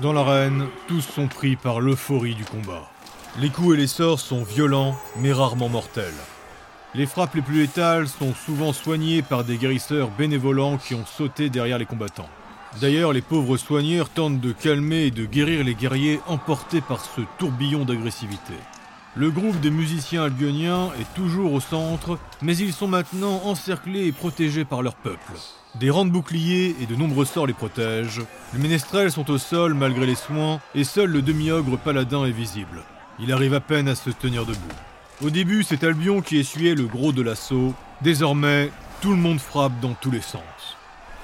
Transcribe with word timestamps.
Dans 0.00 0.12
l'arène, 0.12 0.66
tous 0.88 1.02
sont 1.02 1.28
pris 1.28 1.54
par 1.54 1.80
l'euphorie 1.80 2.34
du 2.34 2.44
combat. 2.44 2.90
Les 3.38 3.48
coups 3.48 3.74
et 3.74 3.78
les 3.78 3.86
sorts 3.86 4.18
sont 4.18 4.42
violents, 4.42 4.96
mais 5.20 5.32
rarement 5.32 5.68
mortels. 5.68 6.14
Les 6.96 7.06
frappes 7.06 7.36
les 7.36 7.42
plus 7.42 7.60
létales 7.60 8.08
sont 8.08 8.34
souvent 8.34 8.72
soignées 8.72 9.22
par 9.22 9.44
des 9.44 9.56
guérisseurs 9.56 10.10
bénévolents 10.10 10.78
qui 10.78 10.96
ont 10.96 11.06
sauté 11.06 11.48
derrière 11.48 11.78
les 11.78 11.86
combattants. 11.86 12.28
D'ailleurs, 12.80 13.12
les 13.12 13.22
pauvres 13.22 13.56
soigneurs 13.56 14.08
tentent 14.08 14.40
de 14.40 14.50
calmer 14.50 15.06
et 15.06 15.10
de 15.12 15.26
guérir 15.26 15.62
les 15.62 15.74
guerriers 15.74 16.18
emportés 16.26 16.80
par 16.80 17.04
ce 17.04 17.20
tourbillon 17.38 17.84
d'agressivité. 17.84 18.54
Le 19.16 19.30
groupe 19.30 19.60
des 19.60 19.70
musiciens 19.70 20.24
albioniens 20.24 20.90
est 20.98 21.14
toujours 21.14 21.52
au 21.52 21.60
centre, 21.60 22.18
mais 22.42 22.56
ils 22.56 22.72
sont 22.72 22.88
maintenant 22.88 23.42
encerclés 23.44 24.06
et 24.06 24.12
protégés 24.12 24.64
par 24.64 24.82
leur 24.82 24.96
peuple. 24.96 25.34
Des 25.76 25.88
rangs 25.88 26.04
de 26.04 26.10
boucliers 26.10 26.74
et 26.80 26.86
de 26.86 26.96
nombreux 26.96 27.24
sorts 27.24 27.46
les 27.46 27.52
protègent. 27.52 28.22
Les 28.52 28.58
ménestrels 28.58 29.12
sont 29.12 29.30
au 29.30 29.38
sol 29.38 29.74
malgré 29.74 30.04
les 30.04 30.16
soins, 30.16 30.60
et 30.74 30.82
seul 30.82 31.10
le 31.10 31.22
demi-ogre 31.22 31.78
paladin 31.78 32.24
est 32.24 32.32
visible. 32.32 32.82
Il 33.20 33.32
arrive 33.32 33.54
à 33.54 33.60
peine 33.60 33.86
à 33.86 33.94
se 33.94 34.10
tenir 34.10 34.46
debout. 34.46 34.58
Au 35.22 35.30
début, 35.30 35.62
c'est 35.62 35.84
Albion 35.84 36.20
qui 36.20 36.38
essuyait 36.38 36.74
le 36.74 36.86
gros 36.86 37.12
de 37.12 37.22
l'assaut. 37.22 37.72
Désormais, 38.02 38.72
tout 39.00 39.10
le 39.10 39.16
monde 39.16 39.38
frappe 39.38 39.78
dans 39.80 39.94
tous 39.94 40.10
les 40.10 40.22
sens. 40.22 40.42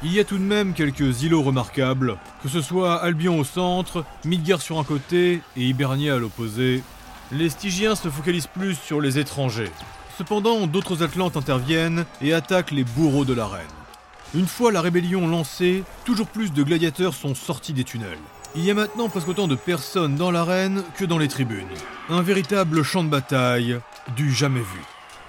Il 0.04 0.12
y 0.12 0.20
a 0.20 0.24
tout 0.24 0.38
de 0.38 0.44
même 0.44 0.74
quelques 0.74 1.22
îlots 1.22 1.42
remarquables, 1.42 2.18
que 2.44 2.48
ce 2.48 2.62
soit 2.62 3.02
Albion 3.02 3.40
au 3.40 3.44
centre, 3.44 4.04
Midgard 4.24 4.62
sur 4.62 4.78
un 4.78 4.84
côté 4.84 5.42
et 5.56 5.64
Hibernia 5.64 6.14
à 6.14 6.18
l'opposé. 6.18 6.84
Les 7.32 7.48
Stygiens 7.48 7.94
se 7.94 8.08
focalisent 8.08 8.48
plus 8.48 8.74
sur 8.74 9.00
les 9.00 9.18
étrangers. 9.18 9.70
Cependant, 10.18 10.66
d'autres 10.66 11.04
Atlantes 11.04 11.36
interviennent 11.36 12.04
et 12.20 12.34
attaquent 12.34 12.72
les 12.72 12.82
bourreaux 12.82 13.24
de 13.24 13.34
l'arène. 13.34 13.62
Une 14.34 14.48
fois 14.48 14.72
la 14.72 14.80
rébellion 14.80 15.28
lancée, 15.28 15.84
toujours 16.04 16.26
plus 16.26 16.52
de 16.52 16.62
gladiateurs 16.64 17.14
sont 17.14 17.36
sortis 17.36 17.72
des 17.72 17.84
tunnels. 17.84 18.18
Il 18.56 18.64
y 18.64 18.70
a 18.70 18.74
maintenant 18.74 19.08
presque 19.08 19.28
autant 19.28 19.46
de 19.46 19.54
personnes 19.54 20.16
dans 20.16 20.32
l'arène 20.32 20.82
que 20.96 21.04
dans 21.04 21.18
les 21.18 21.28
tribunes. 21.28 21.68
Un 22.08 22.20
véritable 22.20 22.82
champ 22.82 23.04
de 23.04 23.08
bataille, 23.08 23.78
du 24.16 24.32
jamais 24.32 24.60
vu. 24.60 24.80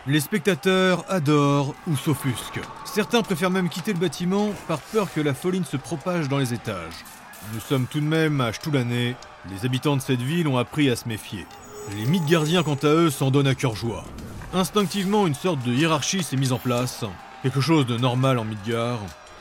Les 0.07 0.19
spectateurs 0.19 1.05
adorent 1.07 1.75
ou 1.87 1.95
s'offusquent. 1.95 2.61
Certains 2.83 3.21
préfèrent 3.21 3.51
même 3.51 3.69
quitter 3.69 3.93
le 3.93 3.99
bâtiment 3.99 4.49
par 4.67 4.79
peur 4.79 5.13
que 5.13 5.21
la 5.21 5.35
folie 5.35 5.59
ne 5.59 5.65
se 5.65 5.77
propage 5.77 6.29
dans 6.29 6.39
les 6.39 6.55
étages. 6.55 7.05
Nous 7.53 7.59
sommes 7.59 7.85
tout 7.85 7.99
de 7.99 8.05
même 8.05 8.41
à 8.41 8.53
Stoulané. 8.53 9.15
Les 9.51 9.65
habitants 9.65 9.97
de 9.97 10.01
cette 10.01 10.21
ville 10.21 10.47
ont 10.47 10.57
appris 10.57 10.89
à 10.89 10.95
se 10.95 11.07
méfier. 11.07 11.45
Les 11.89 12.05
mythes 12.05 12.25
gardiens, 12.25 12.63
quant 12.63 12.75
à 12.75 12.87
eux, 12.87 13.09
s'en 13.09 13.31
donnent 13.31 13.47
à 13.47 13.55
cœur 13.55 13.75
joie. 13.75 14.05
Instinctivement, 14.53 15.27
une 15.27 15.33
sorte 15.33 15.63
de 15.63 15.73
hiérarchie 15.73 16.23
s'est 16.23 16.37
mise 16.37 16.53
en 16.53 16.57
place, 16.57 17.03
quelque 17.43 17.61
chose 17.61 17.85
de 17.85 17.97
normal 17.97 18.37
en 18.39 18.45
Midgard. 18.45 18.99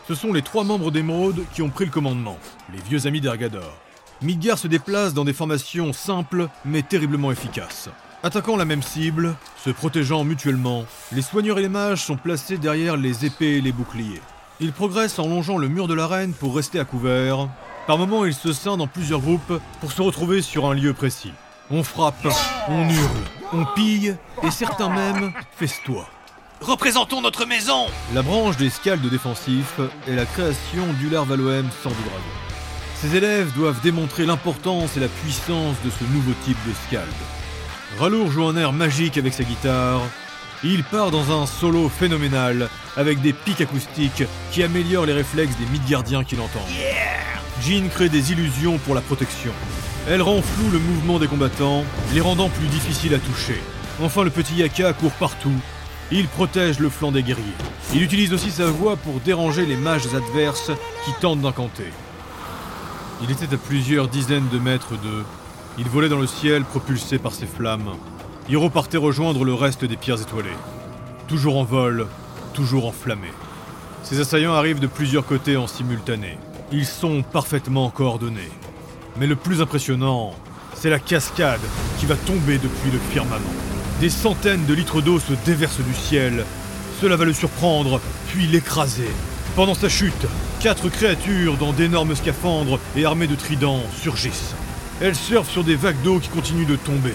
Ce 0.09 0.15
sont 0.15 0.33
les 0.33 0.43
trois 0.43 0.65
membres 0.65 0.91
d'Émeraude 0.91 1.45
qui 1.55 1.63
ont 1.63 1.71
pris 1.71 1.85
le 1.85 1.91
commandement, 1.91 2.39
les 2.73 2.81
vieux 2.81 3.07
amis 3.07 3.21
d'Ergador. 3.21 3.77
Midgard 4.23 4.59
se 4.59 4.69
déplace 4.69 5.15
dans 5.15 5.25
des 5.25 5.33
formations 5.33 5.93
simples 5.93 6.49
mais 6.65 6.83
terriblement 6.83 7.31
efficaces. 7.31 7.89
Attaquant 8.23 8.57
la 8.57 8.65
même 8.65 8.83
cible, 8.83 9.35
se 9.65 9.71
protégeant 9.71 10.25
mutuellement, 10.25 10.85
les 11.13 11.23
soigneurs 11.23 11.59
et 11.59 11.63
les 11.63 11.69
mages 11.69 12.05
sont 12.05 12.17
placés 12.17 12.59
derrière 12.59 12.97
les 12.97 13.25
épées 13.25 13.57
et 13.57 13.61
les 13.61 13.73
boucliers. 13.73 14.21
Ils 14.61 14.73
progressent 14.73 15.19
en 15.19 15.29
longeant 15.29 15.57
le 15.57 15.69
mur 15.69 15.89
de 15.89 15.95
l'arène 15.95 16.35
pour 16.35 16.55
rester 16.55 16.79
à 16.79 16.85
couvert. 16.85 17.49
Par 17.87 17.97
moments, 17.97 18.27
ils 18.27 18.35
se 18.35 18.53
scindent 18.53 18.83
en 18.83 18.87
plusieurs 18.87 19.21
groupes 19.21 19.59
pour 19.81 19.93
se 19.93 20.03
retrouver 20.03 20.43
sur 20.43 20.67
un 20.67 20.75
lieu 20.75 20.93
précis. 20.93 21.33
On 21.73 21.85
frappe, 21.85 22.27
on 22.69 22.89
hurle, 22.89 23.25
on 23.53 23.65
pille 23.77 24.17
et 24.43 24.51
certains 24.51 24.89
même 24.89 25.33
festoient. 25.57 26.09
Représentons 26.61 27.21
notre 27.21 27.47
maison 27.47 27.87
La 28.13 28.23
branche 28.23 28.57
des 28.57 28.71
scaldes 28.71 29.09
défensifs 29.09 29.79
est 30.09 30.17
la 30.17 30.27
création 30.27 30.93
d'Ular 30.99 31.25
Valoem 31.25 31.69
Sort 31.81 31.93
du 31.93 32.03
Dragon. 32.03 32.25
Ses 32.97 33.15
élèves 33.15 33.53
doivent 33.55 33.81
démontrer 33.83 34.27
l'importance 34.27 34.97
et 34.97 35.01
la 35.01 35.07
puissance 35.07 35.77
de 35.85 35.91
ce 35.91 36.03
nouveau 36.13 36.33
type 36.45 36.59
de 36.67 36.73
scald. 36.89 37.09
Ralour 38.01 38.33
joue 38.33 38.47
un 38.47 38.57
air 38.57 38.73
magique 38.73 39.17
avec 39.17 39.33
sa 39.33 39.45
guitare. 39.45 40.01
Il 40.65 40.83
part 40.83 41.13
dans 41.13 41.41
un 41.41 41.47
solo 41.47 41.89
phénoménal 41.89 42.69
avec 42.97 43.21
des 43.21 43.33
pics 43.33 43.61
acoustiques 43.61 44.25
qui 44.51 44.65
améliorent 44.65 45.07
les 45.07 45.13
réflexes 45.13 45.57
des 45.57 45.67
Midgardiens 45.67 46.25
qui 46.25 46.35
l'entendent. 46.35 46.63
Jean 47.63 47.89
crée 47.91 48.09
des 48.09 48.33
illusions 48.33 48.79
pour 48.79 48.97
la 48.97 49.01
protection. 49.03 49.53
Elle 50.13 50.23
rend 50.23 50.43
flou 50.43 50.69
le 50.73 50.81
mouvement 50.81 51.21
des 51.21 51.29
combattants, 51.29 51.85
les 52.13 52.21
rendant 52.21 52.49
plus 52.49 52.67
difficiles 52.67 53.15
à 53.15 53.21
toucher. 53.21 53.63
Enfin, 54.03 54.25
le 54.25 54.31
petit 54.31 54.57
Yaka 54.57 54.93
court 54.93 55.13
partout. 55.13 55.55
Il 56.11 56.27
protège 56.27 56.81
le 56.81 56.89
flanc 56.89 57.13
des 57.13 57.23
guerriers. 57.23 57.45
Il 57.95 58.03
utilise 58.03 58.33
aussi 58.33 58.51
sa 58.51 58.67
voix 58.67 58.97
pour 58.97 59.21
déranger 59.21 59.67
les 59.67 59.77
mages 59.77 60.13
adverses 60.13 60.73
qui 61.05 61.13
tentent 61.21 61.43
d'incanter. 61.43 61.93
Il 63.23 63.31
était 63.31 63.55
à 63.55 63.57
plusieurs 63.57 64.09
dizaines 64.09 64.49
de 64.49 64.59
mètres 64.59 64.95
d'eux. 65.01 65.25
Il 65.79 65.89
volait 65.89 66.09
dans 66.09 66.19
le 66.19 66.27
ciel 66.27 66.65
propulsé 66.65 67.21
par 67.21 67.33
ses 67.33 67.47
flammes. 67.47 67.93
Hiro 68.49 68.69
partait 68.69 68.97
rejoindre 68.97 69.45
le 69.45 69.55
reste 69.55 69.85
des 69.85 69.97
pierres 69.97 70.21
étoilées. 70.21 70.49
Toujours 71.29 71.57
en 71.57 71.63
vol, 71.63 72.09
toujours 72.53 72.89
enflammé. 72.89 73.29
Ses 74.03 74.19
assaillants 74.19 74.55
arrivent 74.55 74.81
de 74.81 74.89
plusieurs 74.89 75.25
côtés 75.25 75.57
en 75.57 75.69
simultané. 75.69 76.37
Ils 76.73 76.87
sont 76.87 77.23
parfaitement 77.23 77.91
coordonnés. 77.91 78.51
Mais 79.19 79.27
le 79.27 79.37
plus 79.37 79.61
impressionnant, 79.61 80.35
c'est 80.75 80.91
la 80.91 80.99
cascade 80.99 81.61
qui 81.99 82.07
va 82.07 82.17
tomber 82.17 82.59
depuis 82.59 82.91
le 82.93 82.99
firmament. 83.13 83.41
Des 84.01 84.11
centaines 84.11 84.65
de 84.67 84.75
litres 84.75 85.03
d'eau 85.03 85.19
se 85.19 85.33
déversent 85.45 85.81
du 85.81 85.95
ciel. 85.95 86.45
Cela 87.01 87.17
va 87.17 87.25
le 87.25 87.33
surprendre, 87.33 88.01
puis 88.29 88.47
l'écraser. 88.47 89.11
Pendant 89.57 89.75
sa 89.75 89.89
chute, 89.89 90.27
quatre 90.61 90.89
créatures 90.89 91.57
dans 91.57 91.73
d'énormes 91.73 92.15
scaphandres 92.15 92.79
et 92.97 93.05
armées 93.05 93.27
de 93.27 93.35
tridents 93.35 93.83
surgissent. 94.01 94.55
Elles 95.03 95.17
surfent 95.17 95.51
sur 95.51 95.65
des 95.65 95.77
vagues 95.77 96.01
d'eau 96.03 96.19
qui 96.19 96.29
continuent 96.29 96.67
de 96.67 96.77
tomber. 96.77 97.15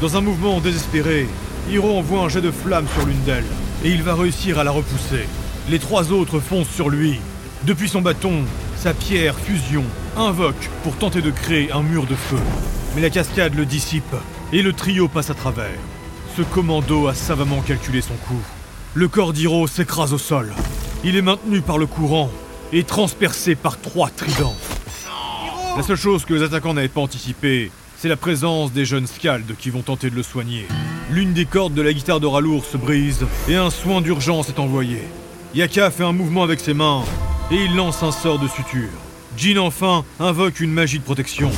Dans 0.00 0.16
un 0.16 0.20
mouvement 0.20 0.60
désespéré, 0.60 1.28
Hiro 1.70 1.98
envoie 1.98 2.22
un 2.22 2.28
jet 2.28 2.40
de 2.40 2.50
flamme 2.50 2.86
sur 2.94 3.06
l'une 3.06 3.22
d'elles, 3.24 3.44
et 3.84 3.90
il 3.90 4.02
va 4.02 4.14
réussir 4.14 4.58
à 4.58 4.64
la 4.64 4.70
repousser. 4.70 5.26
Les 5.68 5.78
trois 5.78 6.12
autres 6.12 6.40
foncent 6.40 6.68
sur 6.68 6.88
lui. 6.88 7.20
Depuis 7.64 7.88
son 7.88 8.00
bâton, 8.00 8.42
sa 8.76 8.94
pierre 8.94 9.38
fusion 9.38 9.84
invoque 10.16 10.68
pour 10.82 10.96
tenter 10.96 11.22
de 11.22 11.30
créer 11.30 11.72
un 11.72 11.82
mur 11.82 12.06
de 12.06 12.14
feu. 12.14 12.38
Mais 12.94 13.02
la 13.02 13.10
cascade 13.10 13.54
le 13.54 13.64
dissipe, 13.64 14.14
et 14.52 14.62
le 14.62 14.72
trio 14.72 15.08
passe 15.08 15.30
à 15.30 15.34
travers. 15.34 15.78
Ce 16.36 16.42
commando 16.42 17.08
a 17.08 17.14
savamment 17.14 17.60
calculé 17.60 18.00
son 18.00 18.14
coup. 18.14 18.42
Le 18.94 19.08
corps 19.08 19.32
d'Hiro 19.32 19.66
s'écrase 19.66 20.12
au 20.12 20.18
sol. 20.18 20.52
Il 21.04 21.16
est 21.16 21.22
maintenu 21.22 21.62
par 21.62 21.78
le 21.78 21.86
courant 21.86 22.30
et 22.72 22.84
transpercé 22.84 23.54
par 23.54 23.80
trois 23.80 24.10
tridents. 24.10 24.56
La 25.76 25.82
seule 25.82 25.96
chose 25.96 26.24
que 26.24 26.34
les 26.34 26.42
attaquants 26.42 26.74
n'avaient 26.74 26.88
pas 26.88 27.00
anticipée, 27.00 27.70
c'est 27.96 28.08
la 28.08 28.16
présence 28.16 28.72
des 28.72 28.84
jeunes 28.84 29.06
scaldes 29.06 29.54
qui 29.58 29.70
vont 29.70 29.82
tenter 29.82 30.10
de 30.10 30.16
le 30.16 30.22
soigner. 30.22 30.66
L'une 31.10 31.32
des 31.32 31.46
cordes 31.46 31.74
de 31.74 31.82
la 31.82 31.92
guitare 31.92 32.20
de 32.20 32.26
Ralour 32.26 32.64
se 32.64 32.76
brise 32.76 33.24
et 33.48 33.56
un 33.56 33.70
soin 33.70 34.00
d'urgence 34.00 34.48
est 34.48 34.58
envoyé. 34.58 35.02
Yaka 35.54 35.90
fait 35.90 36.04
un 36.04 36.12
mouvement 36.12 36.42
avec 36.42 36.60
ses 36.60 36.74
mains 36.74 37.02
et 37.50 37.56
il 37.56 37.76
lance 37.76 38.02
un 38.02 38.12
sort 38.12 38.38
de 38.38 38.48
suture. 38.48 38.90
Jin 39.36 39.58
enfin 39.58 40.04
invoque 40.20 40.60
une 40.60 40.72
magie 40.72 40.98
de 40.98 41.04
protection. 41.04 41.50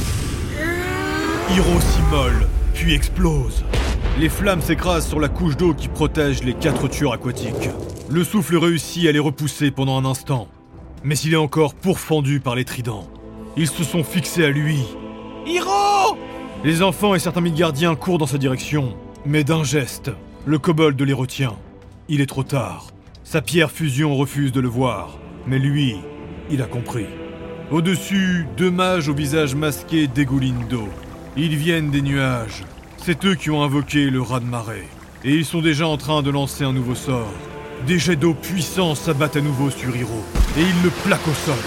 Hiro 1.51 1.81
s'immole, 1.81 2.49
puis 2.73 2.95
explose. 2.95 3.65
Les 4.19 4.29
flammes 4.29 4.63
s'écrasent 4.63 5.09
sur 5.09 5.19
la 5.19 5.29
couche 5.29 5.57
d'eau 5.57 5.75
qui 5.75 5.89
protège 5.89 6.43
les 6.45 6.55
quatre 6.55 6.89
tueurs 6.89 7.13
aquatiques. 7.13 7.71
Le 8.09 8.23
souffle 8.23 8.57
réussit 8.57 9.07
à 9.09 9.13
les 9.13 9.19
repousser 9.19 9.71
pendant 9.71 9.99
un 9.99 10.05
instant, 10.05 10.49
mais 11.03 11.17
il 11.19 11.33
est 11.33 11.37
encore 11.37 11.75
pourfendu 11.75 12.39
par 12.39 12.55
les 12.55 12.65
tridents. 12.65 13.09
Ils 13.57 13.69
se 13.69 13.83
sont 13.83 14.05
fixés 14.05 14.45
à 14.45 14.51
lui. 14.51 14.85
Hiro 15.47 16.17
Les 16.65 16.83
enfants 16.83 17.15
et 17.15 17.19
certains 17.19 17.41
Midgardiens 17.41 17.97
courent 17.97 18.19
dans 18.19 18.27
sa 18.27 18.39
direction, 18.39 18.95
mais 19.27 19.43
d'un 19.43 19.65
geste, 19.65 20.11
le 20.47 20.59
kobold 20.59 21.01
les 21.01 21.13
retient. 21.13 21.57
Il 22.09 22.21
est 22.21 22.27
trop 22.27 22.45
tard. 22.45 22.87
Sa 23.25 23.43
pierre 23.43 23.71
fusion 23.71 24.17
refuse 24.17 24.53
de 24.53 24.61
le 24.61 24.69
voir, 24.69 25.19
mais 25.47 25.59
lui, 25.59 25.97
il 26.51 26.63
a 26.63 26.67
compris. 26.67 27.07
Au-dessus, 27.75 28.47
deux 28.57 28.71
mages 28.71 29.09
au 29.09 29.15
visage 29.15 29.57
masqué 29.57 30.07
dégoulinent 30.07 30.69
d'eau. 30.71 30.89
Ils 31.37 31.57
viennent 31.57 31.91
des 31.91 32.03
nuages. 32.03 32.63
C'est 33.05 33.25
eux 33.25 33.35
qui 33.35 33.51
ont 33.51 33.65
invoqué 33.65 34.11
le 34.11 34.23
raz-de-marée. 34.23 34.87
Et 35.25 35.35
ils 35.35 35.45
sont 35.45 35.61
déjà 35.61 35.89
en 35.89 35.97
train 35.97 36.23
de 36.23 36.31
lancer 36.31 36.63
un 36.63 36.73
nouveau 36.73 36.95
sort. 36.95 37.35
Des 37.85 37.99
jets 37.99 38.15
d'eau 38.15 38.33
puissants 38.33 38.95
s'abattent 38.95 39.39
à 39.39 39.41
nouveau 39.41 39.71
sur 39.71 39.97
Hiro, 39.97 40.25
et 40.57 40.61
il 40.61 40.83
le 40.85 40.91
plaque 41.05 41.27
au 41.27 41.35
sol. 41.35 41.59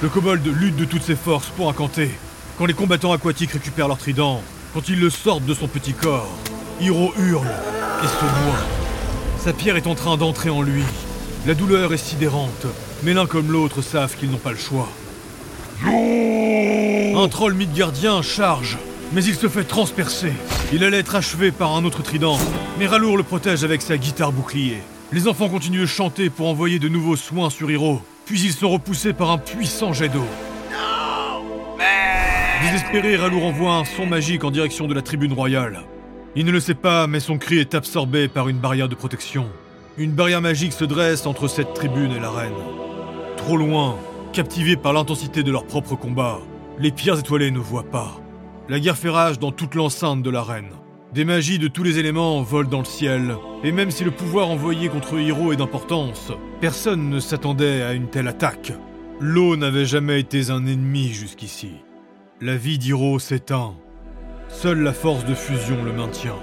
Le 0.00 0.08
kobold 0.08 0.46
lutte 0.46 0.76
de 0.76 0.84
toutes 0.84 1.02
ses 1.02 1.16
forces 1.16 1.48
pour 1.48 1.68
incanter. 1.68 2.12
Quand 2.56 2.66
les 2.66 2.72
combattants 2.72 3.12
aquatiques 3.12 3.50
récupèrent 3.50 3.88
leur 3.88 3.98
trident, 3.98 4.40
quand 4.74 4.88
ils 4.88 5.00
le 5.00 5.10
sortent 5.10 5.44
de 5.44 5.54
son 5.54 5.66
petit 5.66 5.92
corps, 5.92 6.38
Hiro 6.80 7.12
hurle 7.18 7.50
et 8.04 8.06
se 8.06 8.24
noie. 8.24 8.60
Sa 9.40 9.52
pierre 9.52 9.76
est 9.76 9.88
en 9.88 9.96
train 9.96 10.16
d'entrer 10.16 10.50
en 10.50 10.62
lui. 10.62 10.84
La 11.48 11.54
douleur 11.54 11.92
est 11.92 11.96
sidérante, 11.96 12.66
mais 13.02 13.12
l'un 13.12 13.26
comme 13.26 13.50
l'autre 13.50 13.82
savent 13.82 14.16
qu'ils 14.16 14.30
n'ont 14.30 14.36
pas 14.36 14.52
le 14.52 14.56
choix. 14.56 14.88
Un 15.84 17.28
troll 17.28 17.54
midgardien 17.54 18.22
charge, 18.22 18.78
mais 19.12 19.24
il 19.24 19.34
se 19.34 19.48
fait 19.48 19.64
transpercer. 19.64 20.32
Il 20.72 20.82
allait 20.84 20.98
être 20.98 21.14
achevé 21.14 21.50
par 21.52 21.76
un 21.76 21.84
autre 21.84 22.02
trident, 22.02 22.38
mais 22.78 22.86
Ralour 22.86 23.16
le 23.16 23.22
protège 23.22 23.64
avec 23.64 23.82
sa 23.82 23.96
guitare 23.96 24.32
bouclier. 24.32 24.78
Les 25.12 25.28
enfants 25.28 25.48
continuent 25.48 25.82
de 25.82 25.86
chanter 25.86 26.30
pour 26.30 26.48
envoyer 26.48 26.78
de 26.78 26.88
nouveaux 26.88 27.16
soins 27.16 27.50
sur 27.50 27.70
Hiro, 27.70 28.02
puis 28.26 28.40
ils 28.40 28.52
sont 28.52 28.70
repoussés 28.70 29.12
par 29.12 29.30
un 29.30 29.38
puissant 29.38 29.92
jet 29.92 30.08
d'eau. 30.08 30.26
Désespéré, 32.62 33.16
Ralour 33.16 33.44
envoie 33.44 33.74
un 33.74 33.84
son 33.84 34.04
magique 34.04 34.42
en 34.42 34.50
direction 34.50 34.88
de 34.88 34.94
la 34.94 35.02
tribune 35.02 35.32
royale. 35.32 35.84
Il 36.34 36.44
ne 36.44 36.50
le 36.50 36.60
sait 36.60 36.74
pas, 36.74 37.06
mais 37.06 37.20
son 37.20 37.38
cri 37.38 37.58
est 37.58 37.74
absorbé 37.74 38.28
par 38.28 38.48
une 38.48 38.58
barrière 38.58 38.88
de 38.88 38.94
protection. 38.94 39.46
Une 39.96 40.12
barrière 40.12 40.42
magique 40.42 40.72
se 40.72 40.84
dresse 40.84 41.24
entre 41.26 41.48
cette 41.48 41.72
tribune 41.74 42.12
et 42.12 42.20
l'arène. 42.20 42.52
Trop 43.36 43.56
loin, 43.56 43.96
captivés 44.32 44.76
par 44.76 44.92
l'intensité 44.92 45.42
de 45.42 45.50
leur 45.50 45.66
propre 45.66 45.96
combat, 45.96 46.38
les 46.78 46.90
pierres 46.90 47.18
étoilées 47.18 47.50
ne 47.50 47.58
voient 47.58 47.90
pas. 47.90 48.20
La 48.68 48.80
guerre 48.80 48.96
fait 48.96 49.08
rage 49.08 49.38
dans 49.38 49.52
toute 49.52 49.74
l'enceinte 49.74 50.22
de 50.22 50.30
l'arène. 50.30 50.70
Des 51.14 51.24
magies 51.24 51.58
de 51.58 51.68
tous 51.68 51.82
les 51.82 51.98
éléments 51.98 52.42
volent 52.42 52.68
dans 52.68 52.80
le 52.80 52.84
ciel, 52.84 53.34
et 53.64 53.72
même 53.72 53.90
si 53.90 54.04
le 54.04 54.10
pouvoir 54.10 54.50
envoyé 54.50 54.88
contre 54.90 55.18
Hiro 55.18 55.52
est 55.52 55.56
d'importance, 55.56 56.32
personne 56.60 57.08
ne 57.08 57.18
s'attendait 57.18 57.82
à 57.82 57.94
une 57.94 58.08
telle 58.08 58.28
attaque. 58.28 58.72
L'eau 59.18 59.56
n'avait 59.56 59.86
jamais 59.86 60.20
été 60.20 60.50
un 60.50 60.66
ennemi 60.66 61.08
jusqu'ici. 61.08 61.72
La 62.40 62.56
vie 62.56 62.78
d'Hiro 62.78 63.18
s'éteint. 63.18 63.74
Seule 64.48 64.82
la 64.82 64.92
force 64.92 65.24
de 65.24 65.34
fusion 65.34 65.82
le 65.82 65.92
maintient. 65.92 66.38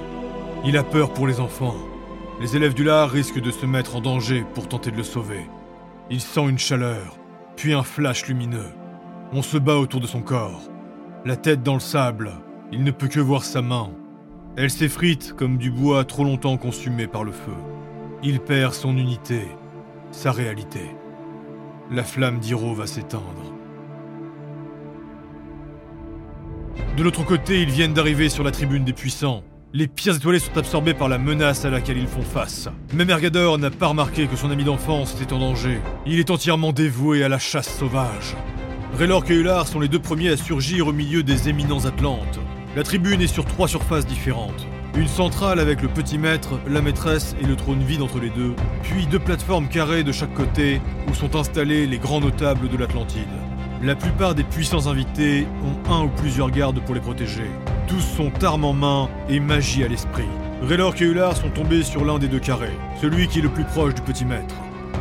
Il 0.66 0.78
a 0.78 0.84
peur 0.84 1.14
pour 1.14 1.28
les 1.28 1.40
enfants. 1.40 1.78
Les 2.42 2.56
élèves 2.56 2.74
du 2.74 2.84
lard 2.84 3.12
risquent 3.12 3.42
de 3.42 3.52
se 3.52 3.66
mettre 3.66 3.96
en 3.96 4.02
danger 4.02 4.44
pour 4.56 4.68
tenter 4.68 4.92
de 4.92 4.98
le 4.98 5.04
sauver. 5.04 5.48
Il 6.10 6.20
sent 6.20 6.50
une 6.50 6.60
chaleur, 6.60 7.18
puis 7.56 7.74
un 7.74 7.84
flash 7.84 8.28
lumineux. 8.28 8.72
On 9.34 9.42
se 9.42 9.58
bat 9.58 9.78
autour 9.78 10.02
de 10.02 10.08
son 10.08 10.22
corps. 10.22 10.62
La 11.26 11.36
tête 11.36 11.64
dans 11.64 11.74
le 11.74 11.80
sable, 11.80 12.32
il 12.72 12.84
ne 12.84 12.92
peut 12.92 13.08
que 13.08 13.20
voir 13.20 13.44
sa 13.44 13.62
main. 13.62 13.90
Elle 14.58 14.70
s'effrite 14.70 15.34
comme 15.34 15.58
du 15.58 15.72
bois 15.72 16.06
trop 16.06 16.24
longtemps 16.24 16.58
consumé 16.58 17.08
par 17.08 17.24
le 17.24 17.32
feu. 17.32 17.56
Il 18.24 18.40
perd 18.40 18.74
son 18.74 18.98
unité, 18.98 19.48
sa 20.12 20.32
réalité. 20.32 20.96
La 21.92 22.04
flamme 22.04 22.40
d'Hiro 22.40 22.74
va 22.74 22.88
s'éteindre. 22.88 23.54
De 26.98 27.04
l'autre 27.04 27.26
côté, 27.26 27.62
ils 27.62 27.70
viennent 27.70 27.94
d'arriver 27.94 28.30
sur 28.30 28.44
la 28.44 28.52
tribune 28.52 28.86
des 28.86 28.94
puissants. 28.94 29.44
Les 29.74 29.88
pierres 29.88 30.16
étoilées 30.16 30.40
sont 30.40 30.58
absorbées 30.58 30.94
par 30.94 31.10
la 31.10 31.18
menace 31.18 31.66
à 31.66 31.70
laquelle 31.70 31.98
ils 31.98 32.08
font 32.08 32.22
face. 32.22 32.70
Même 32.94 33.10
Ergador 33.10 33.58
n'a 33.58 33.72
pas 33.72 33.88
remarqué 33.88 34.28
que 34.28 34.38
son 34.38 34.50
ami 34.52 34.64
d'enfance 34.64 35.20
était 35.20 35.34
en 35.34 35.40
danger. 35.40 35.82
Il 36.06 36.20
est 36.20 36.30
entièrement 36.30 36.72
dévoué 36.72 37.24
à 37.24 37.30
la 37.30 37.40
chasse 37.40 37.78
sauvage. 37.78 38.36
Raylor 38.98 39.24
et 39.30 39.36
Ular 39.36 39.68
sont 39.68 39.82
les 39.82 39.90
deux 39.90 40.00
premiers 40.00 40.30
à 40.30 40.38
surgir 40.38 40.88
au 40.88 40.94
milieu 40.94 41.24
des 41.24 41.50
éminents 41.50 41.86
Atlantes. 41.86 42.40
La 42.78 42.84
tribune 42.84 43.22
est 43.22 43.28
sur 43.28 43.46
trois 43.46 43.68
surfaces 43.68 44.06
différentes. 44.06 44.66
Une 44.96 45.10
centrale 45.10 45.60
avec 45.60 45.82
le 45.82 45.90
petit 45.90 46.18
maître, 46.18 46.58
la 46.70 46.82
maîtresse 46.82 47.36
et 47.42 47.46
le 47.46 47.58
trône 47.58 47.84
vide 47.84 48.02
entre 48.02 48.20
les 48.20 48.30
deux, 48.30 48.56
puis 48.84 49.06
deux 49.08 49.20
plateformes 49.20 49.68
carrées 49.68 50.04
de 50.06 50.14
chaque 50.14 50.34
côté 50.34 50.80
où 51.10 51.14
sont 51.14 51.36
installés 51.36 51.86
les 51.86 51.98
grands 51.98 52.22
notables 52.22 52.70
de 52.70 52.78
l'Atlantide. 52.78 53.28
La 53.84 53.96
plupart 53.96 54.36
des 54.36 54.46
puissants 54.46 54.88
invités 54.88 55.46
ont 55.66 55.92
un 55.94 56.06
ou 56.06 56.10
plusieurs 56.10 56.50
gardes 56.50 56.80
pour 56.80 56.96
les 56.96 57.02
protéger. 57.02 57.52
Tous 57.88 58.00
sont 58.00 58.32
armes 58.44 58.66
en 58.66 58.74
main 58.74 59.10
et 59.30 59.40
magie 59.40 59.84
à 59.84 59.88
l'esprit. 59.88 60.28
Raylor 60.64 60.96
et 61.00 61.04
Ular 61.04 61.38
sont 61.38 61.50
tombés 61.50 61.84
sur 61.84 62.04
l'un 62.04 62.18
des 62.18 62.28
deux 62.28 62.40
carrés, 62.40 62.76
celui 63.00 63.28
qui 63.28 63.40
est 63.40 63.42
le 63.44 63.50
plus 63.50 63.64
proche 63.64 63.94
du 63.94 64.02
petit 64.02 64.26
maître. 64.26 64.56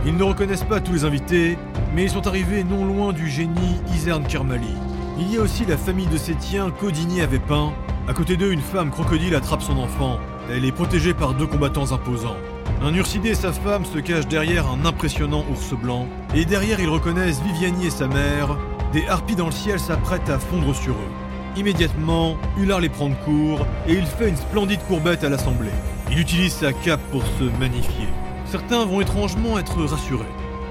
Ils 0.04 0.14
ne 0.14 0.22
reconnaissent 0.22 0.64
pas 0.64 0.80
tous 0.80 0.92
les 0.92 1.04
invités, 1.06 1.56
mais 1.94 2.04
ils 2.04 2.10
sont 2.10 2.26
arrivés 2.26 2.62
non 2.62 2.84
loin 2.84 3.14
du 3.14 3.30
génie 3.30 3.80
Isern 3.94 4.26
Kermali. 4.26 4.74
Il 5.18 5.32
y 5.32 5.38
a 5.38 5.40
aussi 5.40 5.64
la 5.64 5.78
famille 5.78 6.08
de 6.08 6.18
Sétien 6.18 6.70
qu'Odini 6.70 7.22
avait 7.22 7.38
peint. 7.38 7.72
À 8.06 8.12
côté 8.12 8.36
d'eux, 8.36 8.52
une 8.52 8.60
femme 8.60 8.90
crocodile 8.90 9.34
attrape 9.34 9.62
son 9.62 9.78
enfant. 9.78 10.18
Elle 10.50 10.66
est 10.66 10.72
protégée 10.72 11.14
par 11.14 11.32
deux 11.32 11.46
combattants 11.46 11.92
imposants. 11.92 12.36
Un 12.82 12.92
Ursidé 12.92 13.30
et 13.30 13.34
sa 13.34 13.52
femme 13.52 13.86
se 13.86 13.98
cachent 13.98 14.28
derrière 14.28 14.66
un 14.66 14.84
impressionnant 14.84 15.46
ours 15.50 15.72
blanc, 15.72 16.06
et 16.34 16.44
derrière 16.44 16.80
ils 16.80 16.88
reconnaissent 16.90 17.40
Viviani 17.40 17.86
et 17.86 17.90
sa 17.90 18.08
mère. 18.08 18.58
Des 18.92 19.06
harpies 19.08 19.36
dans 19.36 19.46
le 19.46 19.52
ciel 19.52 19.80
s'apprêtent 19.80 20.28
à 20.28 20.38
fondre 20.38 20.74
sur 20.74 20.92
eux. 20.92 21.23
Immédiatement, 21.56 22.36
Ular 22.58 22.80
les 22.80 22.88
prend 22.88 23.08
de 23.08 23.14
court 23.14 23.64
et 23.86 23.94
il 23.94 24.06
fait 24.06 24.28
une 24.28 24.36
splendide 24.36 24.80
courbette 24.88 25.22
à 25.22 25.28
l'assemblée. 25.28 25.70
Il 26.10 26.18
utilise 26.18 26.52
sa 26.52 26.72
cape 26.72 27.00
pour 27.12 27.22
se 27.38 27.44
magnifier. 27.60 28.08
Certains 28.44 28.84
vont 28.84 29.00
étrangement 29.00 29.56
être 29.58 29.84
rassurés, 29.84 30.24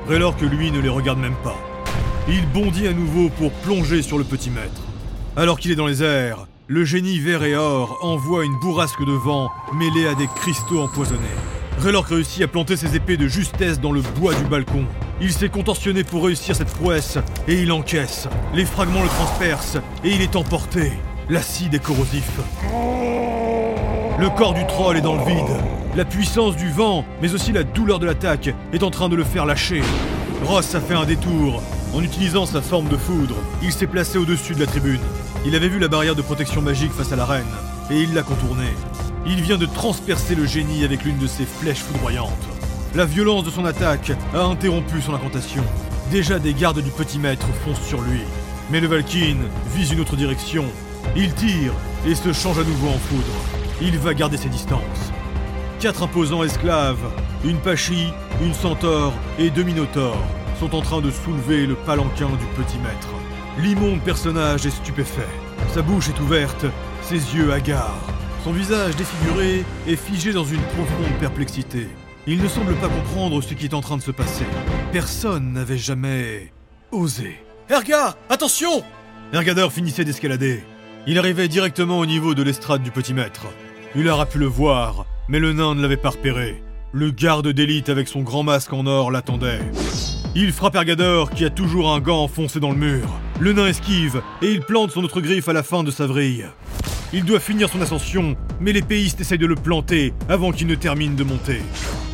Raylor 0.07 0.35
que 0.35 0.45
lui 0.45 0.71
ne 0.71 0.79
les 0.79 0.89
regarde 0.89 1.19
même 1.19 1.37
pas. 1.41 1.55
Il 2.27 2.45
bondit 2.47 2.87
à 2.87 2.93
nouveau 2.93 3.29
pour 3.29 3.51
plonger 3.51 4.01
sur 4.01 4.17
le 4.17 4.25
petit 4.25 4.49
maître. 4.49 4.81
Alors 5.37 5.57
qu'il 5.57 5.71
est 5.71 5.75
dans 5.75 5.87
les 5.87 6.03
airs, 6.03 6.47
le 6.67 6.83
génie 6.83 7.19
vert 7.19 7.43
et 7.43 7.55
or 7.55 7.99
envoie 8.01 8.43
une 8.43 8.59
bourrasque 8.59 9.05
de 9.05 9.13
vent 9.13 9.49
mêlée 9.73 10.07
à 10.07 10.15
des 10.15 10.27
cristaux 10.35 10.81
empoisonnés. 10.81 11.21
Raylor 11.79 12.03
réussit 12.03 12.43
à 12.43 12.47
planter 12.47 12.75
ses 12.75 12.95
épées 12.95 13.17
de 13.17 13.27
justesse 13.27 13.79
dans 13.79 13.93
le 13.93 14.01
bois 14.01 14.33
du 14.33 14.43
balcon. 14.43 14.85
Il 15.25 15.31
s'est 15.31 15.47
contorsionné 15.47 16.03
pour 16.03 16.25
réussir 16.25 16.53
cette 16.53 16.73
prouesse, 16.73 17.17
et 17.47 17.61
il 17.61 17.71
encaisse. 17.71 18.27
Les 18.53 18.65
fragments 18.65 19.01
le 19.01 19.07
transpercent, 19.07 19.77
et 20.03 20.09
il 20.09 20.21
est 20.21 20.35
emporté. 20.35 20.91
L'acide 21.29 21.73
est 21.73 21.79
corrosif. 21.79 22.29
Le 24.19 24.29
corps 24.35 24.53
du 24.53 24.67
troll 24.67 24.97
est 24.97 25.01
dans 25.01 25.15
le 25.15 25.23
vide. 25.23 25.55
La 25.95 26.03
puissance 26.03 26.57
du 26.57 26.69
vent, 26.69 27.05
mais 27.21 27.33
aussi 27.33 27.53
la 27.53 27.63
douleur 27.63 27.99
de 27.99 28.05
l'attaque, 28.05 28.53
est 28.73 28.83
en 28.83 28.89
train 28.89 29.07
de 29.07 29.15
le 29.15 29.23
faire 29.23 29.45
lâcher. 29.45 29.81
Ross 30.43 30.75
a 30.75 30.81
fait 30.81 30.93
un 30.93 31.05
détour. 31.05 31.63
En 31.93 32.03
utilisant 32.03 32.45
sa 32.45 32.61
forme 32.61 32.89
de 32.89 32.97
foudre, 32.97 33.35
il 33.61 33.71
s'est 33.71 33.87
placé 33.87 34.17
au-dessus 34.17 34.55
de 34.55 34.59
la 34.59 34.65
tribune. 34.65 34.99
Il 35.45 35.55
avait 35.55 35.69
vu 35.69 35.79
la 35.79 35.87
barrière 35.87 36.15
de 36.15 36.21
protection 36.21 36.61
magique 36.61 36.91
face 36.91 37.13
à 37.13 37.15
la 37.15 37.25
reine, 37.25 37.45
et 37.89 38.01
il 38.01 38.13
l'a 38.13 38.23
contournée. 38.23 38.73
Il 39.25 39.41
vient 39.41 39.57
de 39.57 39.67
transpercer 39.67 40.35
le 40.35 40.45
génie 40.45 40.83
avec 40.83 41.05
l'une 41.05 41.17
de 41.17 41.27
ses 41.27 41.45
flèches 41.45 41.79
foudroyantes. 41.79 42.29
La 42.95 43.05
violence 43.05 43.43
de 43.43 43.49
son 43.49 43.65
attaque 43.65 44.11
a 44.35 44.43
interrompu 44.43 45.01
son 45.01 45.15
incantation. 45.15 45.63
Déjà 46.11 46.37
des 46.37 46.53
gardes 46.53 46.79
du 46.79 46.91
petit 46.91 47.17
maître 47.17 47.47
foncent 47.65 47.81
sur 47.81 47.99
lui. 48.01 48.21
Mais 48.69 48.79
le 48.79 48.87
Valkyne 48.87 49.45
vise 49.73 49.91
une 49.91 49.99
autre 49.99 50.15
direction. 50.15 50.65
Il 51.15 51.33
tire 51.33 51.73
et 52.05 52.13
se 52.13 52.31
change 52.31 52.59
à 52.59 52.63
nouveau 52.63 52.89
en 52.89 52.99
foudre. 52.99 53.33
Il 53.81 53.97
va 53.97 54.13
garder 54.13 54.37
ses 54.37 54.49
distances. 54.49 55.11
Quatre 55.79 56.03
imposants 56.03 56.43
esclaves, 56.43 57.11
une 57.43 57.57
Pachy, 57.57 58.09
une 58.43 58.53
Centaure 58.53 59.13
et 59.39 59.49
deux 59.49 59.63
Minotaures, 59.63 60.23
sont 60.59 60.75
en 60.75 60.81
train 60.81 61.01
de 61.01 61.09
soulever 61.09 61.65
le 61.65 61.73
palanquin 61.73 62.29
du 62.29 62.45
petit 62.55 62.77
maître. 62.77 63.09
L'immonde 63.57 64.01
personnage 64.01 64.67
est 64.67 64.69
stupéfait. 64.69 65.21
Sa 65.73 65.81
bouche 65.81 66.09
est 66.09 66.19
ouverte, 66.19 66.67
ses 67.01 67.15
yeux 67.15 67.51
hagards. 67.51 68.05
Son 68.43 68.51
visage 68.51 68.95
défiguré 68.95 69.65
est 69.87 69.95
figé 69.95 70.31
dans 70.31 70.45
une 70.45 70.61
profonde 70.61 71.17
perplexité. 71.19 71.87
Il 72.25 72.41
ne 72.41 72.47
semble 72.47 72.73
pas 72.75 72.87
comprendre 72.87 73.41
ce 73.41 73.53
qui 73.53 73.65
est 73.65 73.73
en 73.73 73.81
train 73.81 73.97
de 73.97 74.01
se 74.01 74.11
passer. 74.11 74.45
Personne 74.93 75.51
n'avait 75.51 75.77
jamais 75.77 76.53
osé. 76.89 77.37
Erga, 77.69 78.15
attention 78.29 78.81
Ergador 79.33 79.73
finissait 79.73 80.05
d'escalader. 80.05 80.63
Il 81.05 81.19
arrivait 81.19 81.49
directement 81.49 81.99
au 81.99 82.05
niveau 82.05 82.33
de 82.33 82.41
l'estrade 82.41 82.81
du 82.81 82.91
petit 82.91 83.13
maître. 83.13 83.47
Ular 83.93 84.21
a 84.21 84.25
pu 84.25 84.37
le 84.37 84.45
voir, 84.45 85.05
mais 85.27 85.39
le 85.39 85.51
nain 85.51 85.75
ne 85.75 85.81
l'avait 85.81 85.97
pas 85.97 86.11
repéré. 86.11 86.63
Le 86.93 87.11
garde 87.11 87.49
d'élite 87.49 87.89
avec 87.89 88.07
son 88.07 88.21
grand 88.21 88.43
masque 88.43 88.71
en 88.71 88.85
or 88.85 89.11
l'attendait. 89.11 89.59
Il 90.33 90.53
frappe 90.53 90.75
Ergador 90.75 91.29
qui 91.29 91.43
a 91.43 91.49
toujours 91.49 91.91
un 91.91 91.99
gant 91.99 92.23
enfoncé 92.23 92.61
dans 92.61 92.71
le 92.71 92.77
mur. 92.77 93.09
Le 93.41 93.51
nain 93.51 93.67
esquive 93.67 94.21
et 94.41 94.49
il 94.49 94.61
plante 94.61 94.91
son 94.91 95.03
autre 95.03 95.19
griffe 95.19 95.49
à 95.49 95.53
la 95.53 95.63
fin 95.63 95.83
de 95.83 95.91
sa 95.91 96.07
vrille. 96.07 96.45
Il 97.15 97.25
doit 97.25 97.39
finir 97.39 97.69
son 97.69 97.79
ascension, 97.79 98.35
mais 98.59 98.71
les 98.71 98.81
péistes 98.81 99.21
essayent 99.21 99.37
de 99.37 99.45
le 99.45 99.53
planter 99.53 100.13
avant 100.29 100.51
qu'il 100.51 100.65
ne 100.65 100.73
termine 100.73 101.15
de 101.15 101.23
monter. 101.23 101.61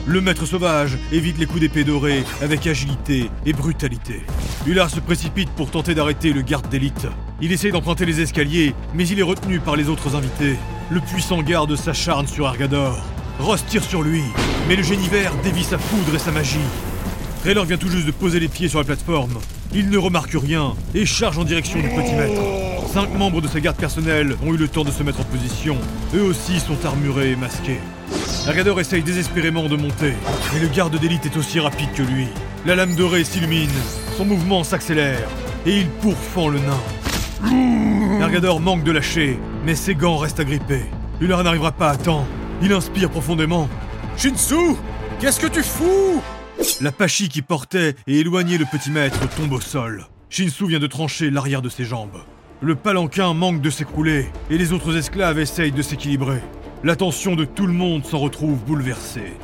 Le 0.05 0.19
maître 0.19 0.45
sauvage 0.45 0.97
évite 1.13 1.37
les 1.37 1.45
coups 1.45 1.61
d'épée 1.61 1.85
dorés 1.85 2.25
avec 2.41 2.67
agilité 2.67 3.29
et 3.45 3.53
brutalité. 3.53 4.21
Ular 4.67 4.89
se 4.89 4.99
précipite 4.99 5.49
pour 5.51 5.71
tenter 5.71 5.95
d'arrêter 5.95 6.33
le 6.33 6.41
garde 6.41 6.67
d'élite. 6.67 7.07
Il 7.41 7.53
essaye 7.53 7.71
d'emprunter 7.71 8.05
les 8.05 8.19
escaliers, 8.19 8.75
mais 8.93 9.07
il 9.07 9.19
est 9.19 9.23
retenu 9.23 9.61
par 9.61 9.77
les 9.77 9.87
autres 9.87 10.17
invités. 10.17 10.57
Le 10.89 10.99
puissant 10.99 11.41
garde 11.43 11.77
s'acharne 11.77 12.27
sur 12.27 12.47
Argador. 12.47 13.01
Ross 13.39 13.65
tire 13.65 13.83
sur 13.85 14.01
lui, 14.01 14.23
mais 14.67 14.75
le 14.75 14.83
génie 14.83 15.07
vert 15.07 15.31
dévie 15.43 15.63
sa 15.63 15.77
foudre 15.77 16.13
et 16.13 16.19
sa 16.19 16.33
magie. 16.33 16.57
Raylor 17.45 17.63
vient 17.63 17.77
tout 17.77 17.89
juste 17.89 18.05
de 18.05 18.11
poser 18.11 18.41
les 18.41 18.49
pieds 18.49 18.67
sur 18.67 18.79
la 18.79 18.85
plateforme. 18.85 19.39
Il 19.73 19.89
ne 19.89 19.97
remarque 19.97 20.33
rien 20.33 20.73
et 20.93 21.05
charge 21.05 21.37
en 21.37 21.45
direction 21.45 21.79
du 21.79 21.87
petit 21.87 22.15
maître. 22.15 22.41
Cinq 22.91 23.13
membres 23.13 23.39
de 23.39 23.47
sa 23.47 23.59
garde 23.59 23.77
personnelle 23.77 24.35
ont 24.43 24.51
eu 24.51 24.57
le 24.57 24.67
temps 24.67 24.83
de 24.83 24.89
se 24.89 25.03
mettre 25.03 25.19
en 25.19 25.23
position. 25.23 25.77
Eux 26.15 26.23
aussi 26.23 26.59
sont 26.59 26.87
armurés 26.87 27.33
et 27.33 27.35
masqués. 27.35 27.79
Argador 28.47 28.79
essaye 28.79 29.03
désespérément 29.03 29.67
de 29.67 29.75
monter, 29.75 30.15
mais 30.51 30.59
le 30.59 30.67
garde 30.69 30.97
d'élite 30.97 31.27
est 31.27 31.37
aussi 31.37 31.59
rapide 31.59 31.91
que 31.93 32.01
lui. 32.01 32.25
La 32.65 32.75
lame 32.75 32.95
dorée 32.95 33.23
s'illumine, 33.23 33.69
son 34.17 34.25
mouvement 34.25 34.63
s'accélère, 34.63 35.29
et 35.67 35.77
il 35.81 35.87
pourfend 35.87 36.49
le 36.49 36.57
nain. 36.57 38.23
Argador 38.23 38.59
manque 38.59 38.83
de 38.83 38.91
lâcher, 38.91 39.37
mais 39.65 39.75
ses 39.75 39.93
gants 39.93 40.17
restent 40.17 40.39
agrippés. 40.39 40.85
Ular 41.21 41.43
n'arrivera 41.43 41.71
pas 41.71 41.91
à 41.91 41.95
temps. 41.95 42.25
Il 42.63 42.73
inspire 42.73 43.11
profondément. 43.11 43.69
Shinsu 44.17 44.75
Qu'est-ce 45.19 45.39
que 45.39 45.47
tu 45.47 45.61
fous? 45.61 46.23
La 46.81 46.91
pachie 46.91 47.29
qui 47.29 47.43
portait 47.43 47.95
et 48.07 48.19
éloignait 48.19 48.57
le 48.57 48.65
petit 48.65 48.89
maître 48.89 49.29
tombe 49.35 49.53
au 49.53 49.61
sol. 49.61 50.07
Shinsu 50.31 50.67
vient 50.67 50.79
de 50.79 50.87
trancher 50.87 51.29
l'arrière 51.29 51.61
de 51.61 51.69
ses 51.69 51.85
jambes. 51.85 52.17
Le 52.61 52.75
palanquin 52.75 53.33
manque 53.33 53.61
de 53.61 53.69
s'écrouler, 53.69 54.27
et 54.49 54.57
les 54.57 54.73
autres 54.73 54.97
esclaves 54.97 55.39
essayent 55.39 55.71
de 55.71 55.81
s'équilibrer. 55.81 56.41
L'attention 56.83 57.35
de 57.35 57.45
tout 57.45 57.67
le 57.67 57.73
monde 57.73 58.05
s'en 58.05 58.19
retrouve 58.19 58.63
bouleversée. 58.65 59.37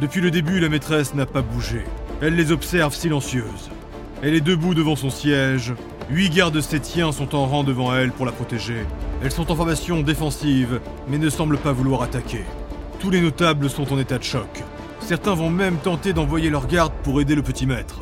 Depuis 0.00 0.20
le 0.20 0.30
début, 0.30 0.58
la 0.58 0.68
maîtresse 0.68 1.14
n'a 1.14 1.26
pas 1.26 1.42
bougé. 1.42 1.84
Elle 2.22 2.34
les 2.34 2.50
observe 2.50 2.94
silencieuse. 2.94 3.70
Elle 4.22 4.34
est 4.34 4.40
debout 4.40 4.74
devant 4.74 4.96
son 4.96 5.10
siège, 5.10 5.74
Huit 6.10 6.30
gardes 6.30 6.60
septiens 6.60 7.12
sont 7.12 7.34
en 7.34 7.46
rang 7.46 7.64
devant 7.64 7.94
elle 7.94 8.12
pour 8.12 8.26
la 8.26 8.32
protéger. 8.32 8.84
Elles 9.22 9.32
sont 9.32 9.50
en 9.50 9.56
formation 9.56 10.02
défensive, 10.02 10.80
mais 11.08 11.18
ne 11.18 11.30
semblent 11.30 11.58
pas 11.58 11.72
vouloir 11.72 12.02
attaquer. 12.02 12.44
Tous 12.98 13.10
les 13.10 13.20
notables 13.20 13.70
sont 13.70 13.90
en 13.92 13.98
état 13.98 14.18
de 14.18 14.24
choc. 14.24 14.62
Certains 15.00 15.34
vont 15.34 15.50
même 15.50 15.76
tenter 15.76 16.12
d'envoyer 16.12 16.50
leurs 16.50 16.66
gardes 16.66 16.92
pour 17.02 17.20
aider 17.20 17.34
le 17.34 17.42
petit 17.42 17.66
maître. 17.66 18.00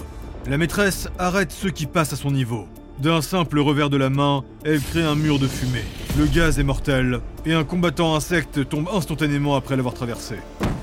La 0.49 0.59
maîtresse 0.59 1.09
arrête 1.19 1.53
ceux 1.53 1.71
qui 1.71 1.87
passent 1.87 2.13
à 2.13 2.17
son 2.17 2.31
niveau. 2.31 2.67
D'un 3.01 3.23
simple 3.23 3.59
revers 3.61 3.89
de 3.89 3.97
la 3.97 4.11
main, 4.11 4.45
elle 4.63 4.83
crée 4.83 5.03
un 5.03 5.15
mur 5.15 5.39
de 5.39 5.49
fumée. 5.49 5.85
Le 6.19 6.27
gaz 6.27 6.59
est 6.59 6.65
mortel, 6.65 7.21
et 7.47 7.55
un 7.55 7.65
combattant 7.65 8.15
insecte 8.15 8.69
tombe 8.69 8.91
instantanément 8.93 9.57
après 9.57 9.75
l'avoir 9.75 9.95
traversé. 9.95 10.35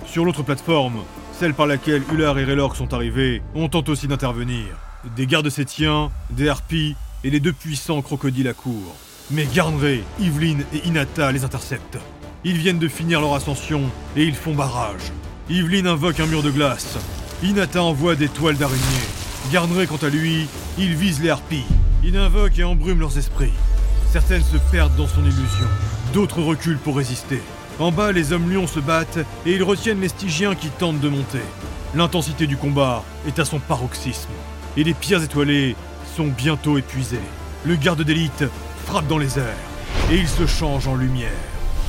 Sur 0.07 0.25
l'autre 0.25 0.41
plateforme, 0.41 1.03
celle 1.39 1.53
par 1.53 1.67
laquelle 1.67 2.01
Ular 2.11 2.39
et 2.39 2.43
Relork 2.43 2.75
sont 2.75 2.95
arrivés, 2.95 3.43
on 3.53 3.69
tente 3.69 3.89
aussi 3.89 4.07
d'intervenir. 4.07 4.65
Des 5.15 5.27
gardes 5.27 5.51
sétiens, 5.51 6.09
des 6.31 6.49
harpies 6.49 6.95
et 7.23 7.29
les 7.29 7.39
deux 7.39 7.53
puissants 7.53 8.01
crocodiles 8.01 8.47
à 8.47 8.53
court. 8.53 8.95
Mais 9.29 9.45
Garnray, 9.53 10.01
Yveline 10.19 10.63
et 10.73 10.87
Inata 10.87 11.31
les 11.31 11.43
interceptent. 11.43 11.99
Ils 12.43 12.57
viennent 12.57 12.79
de 12.79 12.87
finir 12.87 13.21
leur 13.21 13.35
ascension 13.35 13.83
et 14.15 14.23
ils 14.23 14.33
font 14.33 14.55
barrage. 14.55 15.11
Yveline 15.51 15.85
invoque 15.85 16.19
un 16.19 16.25
mur 16.25 16.41
de 16.41 16.49
glace. 16.49 16.97
Inata 17.43 17.83
envoie 17.83 18.15
des 18.15 18.29
toiles 18.29 18.57
d'araignée. 18.57 18.81
Garnray, 19.51 19.85
quant 19.85 19.97
à 19.97 20.09
lui, 20.09 20.47
il 20.79 20.95
vise 20.95 21.21
les 21.21 21.29
harpies. 21.29 21.65
Il 22.07 22.15
invoque 22.15 22.57
et 22.57 22.63
embrume 22.63 23.01
leurs 23.01 23.17
esprits. 23.17 23.51
Certaines 24.13 24.41
se 24.41 24.55
perdent 24.71 24.95
dans 24.95 25.09
son 25.09 25.23
illusion. 25.23 25.67
D'autres 26.13 26.41
reculent 26.41 26.77
pour 26.77 26.95
résister. 26.95 27.41
En 27.79 27.91
bas, 27.91 28.13
les 28.13 28.31
hommes 28.31 28.49
lions 28.49 28.65
se 28.65 28.79
battent 28.79 29.19
et 29.45 29.51
ils 29.51 29.63
retiennent 29.63 29.99
les 29.99 30.07
Stygiens 30.07 30.55
qui 30.55 30.69
tentent 30.69 31.01
de 31.01 31.09
monter. 31.09 31.41
L'intensité 31.95 32.47
du 32.47 32.55
combat 32.55 33.03
est 33.27 33.39
à 33.39 33.43
son 33.45 33.59
paroxysme. 33.59 34.29
Et 34.77 34.85
les 34.85 34.93
pierres 34.93 35.21
étoilées 35.21 35.75
sont 36.15 36.27
bientôt 36.27 36.77
épuisées. 36.77 37.19
Le 37.65 37.75
garde 37.75 38.03
d'élite 38.03 38.45
frappe 38.85 39.07
dans 39.07 39.17
les 39.17 39.37
airs 39.37 39.67
et 40.09 40.15
il 40.15 40.29
se 40.29 40.47
change 40.47 40.87
en 40.87 40.95
lumière. 40.95 41.27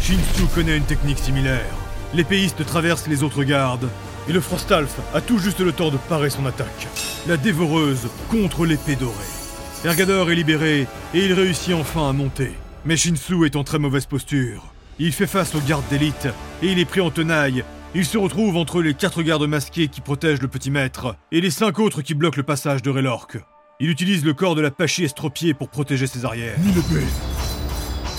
Shinsu 0.03 0.47
connaît 0.53 0.79
une 0.79 0.83
technique 0.83 1.21
similaire. 1.21 1.77
L'épéiste 2.13 2.67
traverse 2.67 3.07
les 3.07 3.23
autres 3.23 3.45
gardes 3.45 3.89
et 4.29 4.33
le 4.33 4.41
Frostalf 4.41 4.97
a 5.15 5.21
tout 5.21 5.39
juste 5.39 5.61
le 5.61 5.71
temps 5.71 5.93
de 5.93 5.97
parer 5.97 6.31
son 6.31 6.45
attaque. 6.45 6.89
La 7.29 7.37
dévoreuse 7.37 8.09
contre 8.29 8.67
l'épée 8.67 8.97
dorée. 8.97 9.48
Ergador 9.85 10.30
est 10.30 10.35
libéré 10.35 10.88
et 11.14 11.25
il 11.25 11.32
réussit 11.32 11.73
enfin 11.73 12.08
à 12.08 12.12
monter. 12.12 12.50
Mais 12.85 12.97
Shinsu 12.97 13.47
est 13.47 13.54
en 13.54 13.62
très 13.62 13.78
mauvaise 13.78 14.06
posture. 14.06 14.73
Il 14.99 15.12
fait 15.12 15.28
face 15.28 15.54
aux 15.54 15.61
gardes 15.61 15.88
d'élite 15.88 16.26
et 16.62 16.73
il 16.73 16.80
est 16.80 16.85
pris 16.85 17.00
en 17.00 17.11
tenaille. 17.11 17.62
Il 17.94 18.04
se 18.04 18.18
retrouve 18.18 18.56
entre 18.56 18.82
les 18.82 18.94
quatre 18.94 19.23
gardes 19.23 19.47
masqués 19.47 19.87
qui 19.87 20.00
protègent 20.00 20.42
le 20.42 20.49
petit 20.49 20.73
maître 20.73 21.14
et 21.30 21.40
les 21.40 21.50
cinq 21.50 21.78
autres 21.78 22.02
qui 22.02 22.14
bloquent 22.14 22.37
le 22.37 22.42
passage 22.42 22.82
de 22.82 22.90
Relork. 22.90 23.38
Il 23.78 23.88
utilise 23.88 24.25
le 24.25 24.35
corps 24.35 24.56
de 24.56 24.61
la 24.61 24.73
Pachie 24.73 25.04
estropiée 25.04 25.54
pour 25.54 25.68
protéger 25.68 26.08
ses 26.08 26.25
arrières. 26.25 26.56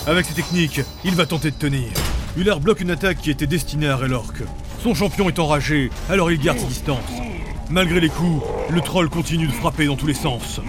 Avec 0.08 0.26
ses 0.26 0.36
techniques, 0.36 0.80
il 1.04 1.16
va 1.16 1.26
tenter 1.26 1.52
de 1.52 1.58
tenir. 1.58 1.90
Ular 2.38 2.62
bloque 2.62 2.80
une 2.80 2.92
attaque 2.92 3.18
qui 3.18 3.32
était 3.32 3.48
destinée 3.48 3.90
à 3.90 3.98
Relork. 3.98 4.38
Son 4.82 4.96
champion 4.96 5.28
est 5.28 5.40
enragé, 5.40 5.90
alors 6.10 6.32
il 6.32 6.40
garde 6.40 6.58
ses 6.58 6.68
distances. 6.68 7.00
Malgré 7.70 8.00
les 8.00 8.10
coups, 8.10 8.46
le 8.70 8.80
troll 8.80 9.10
continue 9.10 9.48
de 9.48 9.52
frapper 9.52 9.88
dans 9.88 9.98
tous 9.98 10.08
les 10.08 10.14
sens. 10.14 10.62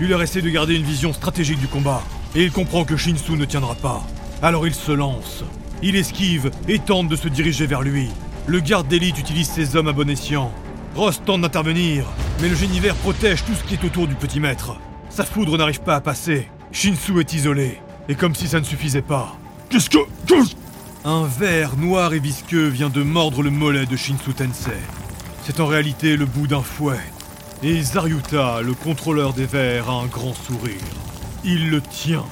Ular 0.00 0.22
essaie 0.22 0.42
de 0.42 0.50
garder 0.50 0.74
une 0.76 0.82
vision 0.84 1.12
stratégique 1.12 1.58
du 1.58 1.68
combat, 1.68 2.02
et 2.34 2.44
il 2.44 2.52
comprend 2.52 2.84
que 2.84 2.96
Shinsu 2.96 3.32
ne 3.32 3.44
tiendra 3.44 3.74
pas. 3.74 4.04
Alors 4.42 4.66
il 4.66 4.74
se 4.74 4.92
lance. 4.92 5.44
Il 5.82 5.96
esquive 5.96 6.50
et 6.68 6.78
tente 6.78 7.08
de 7.08 7.16
se 7.16 7.28
diriger 7.28 7.66
vers 7.66 7.82
lui. 7.82 8.08
Le 8.46 8.60
garde 8.60 8.88
d'élite 8.88 9.18
utilise 9.18 9.48
ses 9.48 9.74
hommes 9.76 9.88
à 9.88 9.92
bon 9.92 10.08
escient. 10.10 10.52
Ross 10.94 11.20
tente 11.24 11.40
d'intervenir, 11.42 12.04
mais 12.40 12.48
le 12.48 12.54
génivert 12.54 12.94
protège 12.96 13.44
tout 13.44 13.54
ce 13.54 13.64
qui 13.64 13.74
est 13.74 13.84
autour 13.84 14.06
du 14.06 14.14
petit 14.14 14.40
maître. 14.40 14.76
Sa 15.10 15.24
foudre 15.24 15.56
n'arrive 15.58 15.80
pas 15.80 15.96
à 15.96 16.00
passer. 16.00 16.48
Shinsu 16.72 17.20
est 17.20 17.32
isolé. 17.32 17.78
Et 18.08 18.14
comme 18.14 18.34
si 18.34 18.46
ça 18.48 18.60
ne 18.60 18.64
suffisait 18.64 19.02
pas. 19.02 19.36
Qu'est-ce 19.70 19.90
que. 19.90 19.98
qu'est-ce- 20.26 20.54
Un 21.04 21.24
ver 21.24 21.76
noir 21.76 22.12
et 22.14 22.18
visqueux 22.18 22.68
vient 22.68 22.88
de 22.90 23.02
mordre 23.02 23.42
le 23.42 23.50
mollet 23.50 23.86
de 23.86 23.96
Shinsu 23.96 24.32
Tensei. 24.34 24.72
C'est 25.44 25.60
en 25.60 25.66
réalité 25.66 26.16
le 26.16 26.26
bout 26.26 26.46
d'un 26.46 26.62
fouet. 26.62 27.00
Et 27.62 27.80
Zaryuta, 27.80 28.60
le 28.60 28.74
contrôleur 28.74 29.32
des 29.32 29.46
vers, 29.46 29.88
a 29.88 29.94
un 29.94 30.06
grand 30.06 30.34
sourire. 30.34 30.74
Il 31.42 31.70
le 31.70 31.80
tient. 31.80 32.24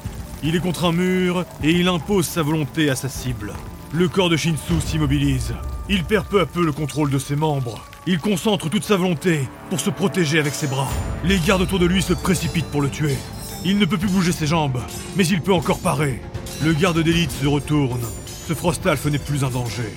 Il 0.43 0.55
est 0.55 0.61
contre 0.61 0.85
un 0.85 0.93
mur 0.93 1.47
et 1.63 1.71
il 1.71 1.89
impose 1.89 2.27
sa 2.27 2.43
volonté 2.43 2.91
à 2.91 2.97
sa 2.97 3.09
cible. 3.09 3.55
Le 3.93 4.07
corps 4.09 4.29
de 4.29 4.37
Shinsu 4.37 4.81
s'immobilise. 4.85 5.55
Il 5.89 6.05
perd 6.05 6.27
peu 6.27 6.41
à 6.41 6.47
peu 6.47 6.63
le 6.63 6.73
contrôle 6.73 7.11
de 7.11 7.19
ses 7.19 7.37
membres. 7.37 7.83
Il 8.07 8.19
concentre 8.19 8.69
toute 8.69 8.85
sa 8.85 8.97
volonté 8.97 9.49
pour 9.71 9.81
se 9.81 9.89
protéger 9.89 10.39
avec 10.39 10.53
ses 10.53 10.67
bras. 10.67 10.91
Les 11.25 11.39
gardes 11.39 11.63
autour 11.63 11.79
de 11.79 11.87
lui 11.87 12.03
se 12.03 12.13
précipitent 12.13 12.71
pour 12.71 12.83
le 12.83 12.91
tuer. 12.91 13.17
Il 13.65 13.79
ne 13.79 13.87
peut 13.87 13.97
plus 13.97 14.11
bouger 14.11 14.33
ses 14.33 14.47
jambes, 14.47 14.81
mais 15.17 15.27
il 15.27 15.41
peut 15.41 15.55
encore 15.55 15.79
parer. 15.79 16.21
Le 16.63 16.75
garde 16.75 17.03
d'élite 17.03 17.33
se 17.33 17.47
retourne. 17.47 18.03
Ce 18.47 18.53
Frostalf 18.53 19.07
n'est 19.07 19.19
plus 19.19 19.43
un 19.43 19.51
danger. 19.51 19.91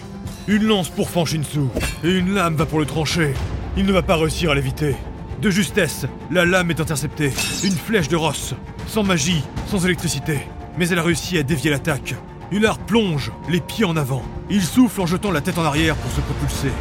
Une 0.47 0.63
lance 0.63 0.87
pourfend 0.87 1.25
Shinsu, 1.25 1.67
et 2.05 2.11
une 2.11 2.33
lame 2.33 2.55
va 2.55 2.65
pour 2.65 2.79
le 2.79 2.85
trancher. 2.85 3.33
Il 3.75 3.85
ne 3.85 3.91
va 3.91 4.03
pas 4.03 4.15
réussir 4.15 4.51
à 4.51 4.55
l'éviter. 4.55 4.95
De 5.41 5.51
justesse, 5.51 6.07
la 6.31 6.45
lame 6.45 6.71
est 6.71 6.79
interceptée. 6.79 7.31
Une 7.63 7.75
flèche 7.75 8.07
de 8.07 8.15
Ross, 8.15 8.55
sans 8.87 9.03
magie, 9.03 9.43
sans 9.67 9.85
électricité. 9.85 10.39
Mais 10.79 10.89
elle 10.89 10.97
a 10.97 11.03
réussi 11.03 11.37
à 11.37 11.43
dévier 11.43 11.69
l'attaque. 11.69 12.15
Ular 12.51 12.79
plonge, 12.79 13.31
les 13.47 13.61
pieds 13.61 13.85
en 13.85 13.97
avant. 13.97 14.23
Il 14.49 14.63
souffle 14.63 15.01
en 15.01 15.05
jetant 15.05 15.29
la 15.29 15.41
tête 15.41 15.59
en 15.59 15.63
arrière 15.63 15.95
pour 15.95 16.11
se 16.11 16.21
propulser. 16.21 16.71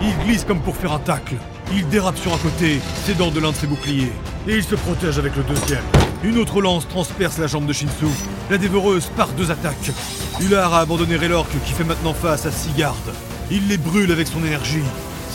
Il 0.00 0.16
glisse 0.24 0.44
comme 0.44 0.60
pour 0.60 0.76
faire 0.76 0.92
un 0.92 0.98
tacle. 0.98 1.34
Il 1.74 1.86
dérape 1.88 2.16
sur 2.16 2.32
un 2.32 2.38
côté, 2.38 2.80
s'aidant 3.04 3.30
de 3.30 3.40
l'un 3.40 3.50
de 3.50 3.56
ses 3.56 3.66
boucliers. 3.66 4.12
Et 4.48 4.56
il 4.56 4.64
se 4.64 4.76
protège 4.76 5.18
avec 5.18 5.36
le 5.36 5.42
deuxième. 5.42 5.84
Une 6.24 6.38
autre 6.38 6.62
lance 6.62 6.88
transperce 6.88 7.36
la 7.36 7.48
jambe 7.48 7.66
de 7.66 7.72
Shinsu. 7.74 8.06
La 8.50 8.56
dévoreuse 8.56 9.10
part 9.14 9.32
deux 9.32 9.50
attaques. 9.50 9.92
Ular 10.40 10.72
a 10.72 10.80
abandonné 10.80 11.16
Relork 11.16 11.50
qui 11.66 11.72
fait 11.72 11.84
maintenant 11.84 12.14
face 12.14 12.46
à 12.46 12.50
six 12.50 12.72
gardes. 12.72 13.12
Il 13.50 13.68
les 13.68 13.76
brûle 13.78 14.10
avec 14.10 14.26
son 14.26 14.42
énergie. 14.42 14.82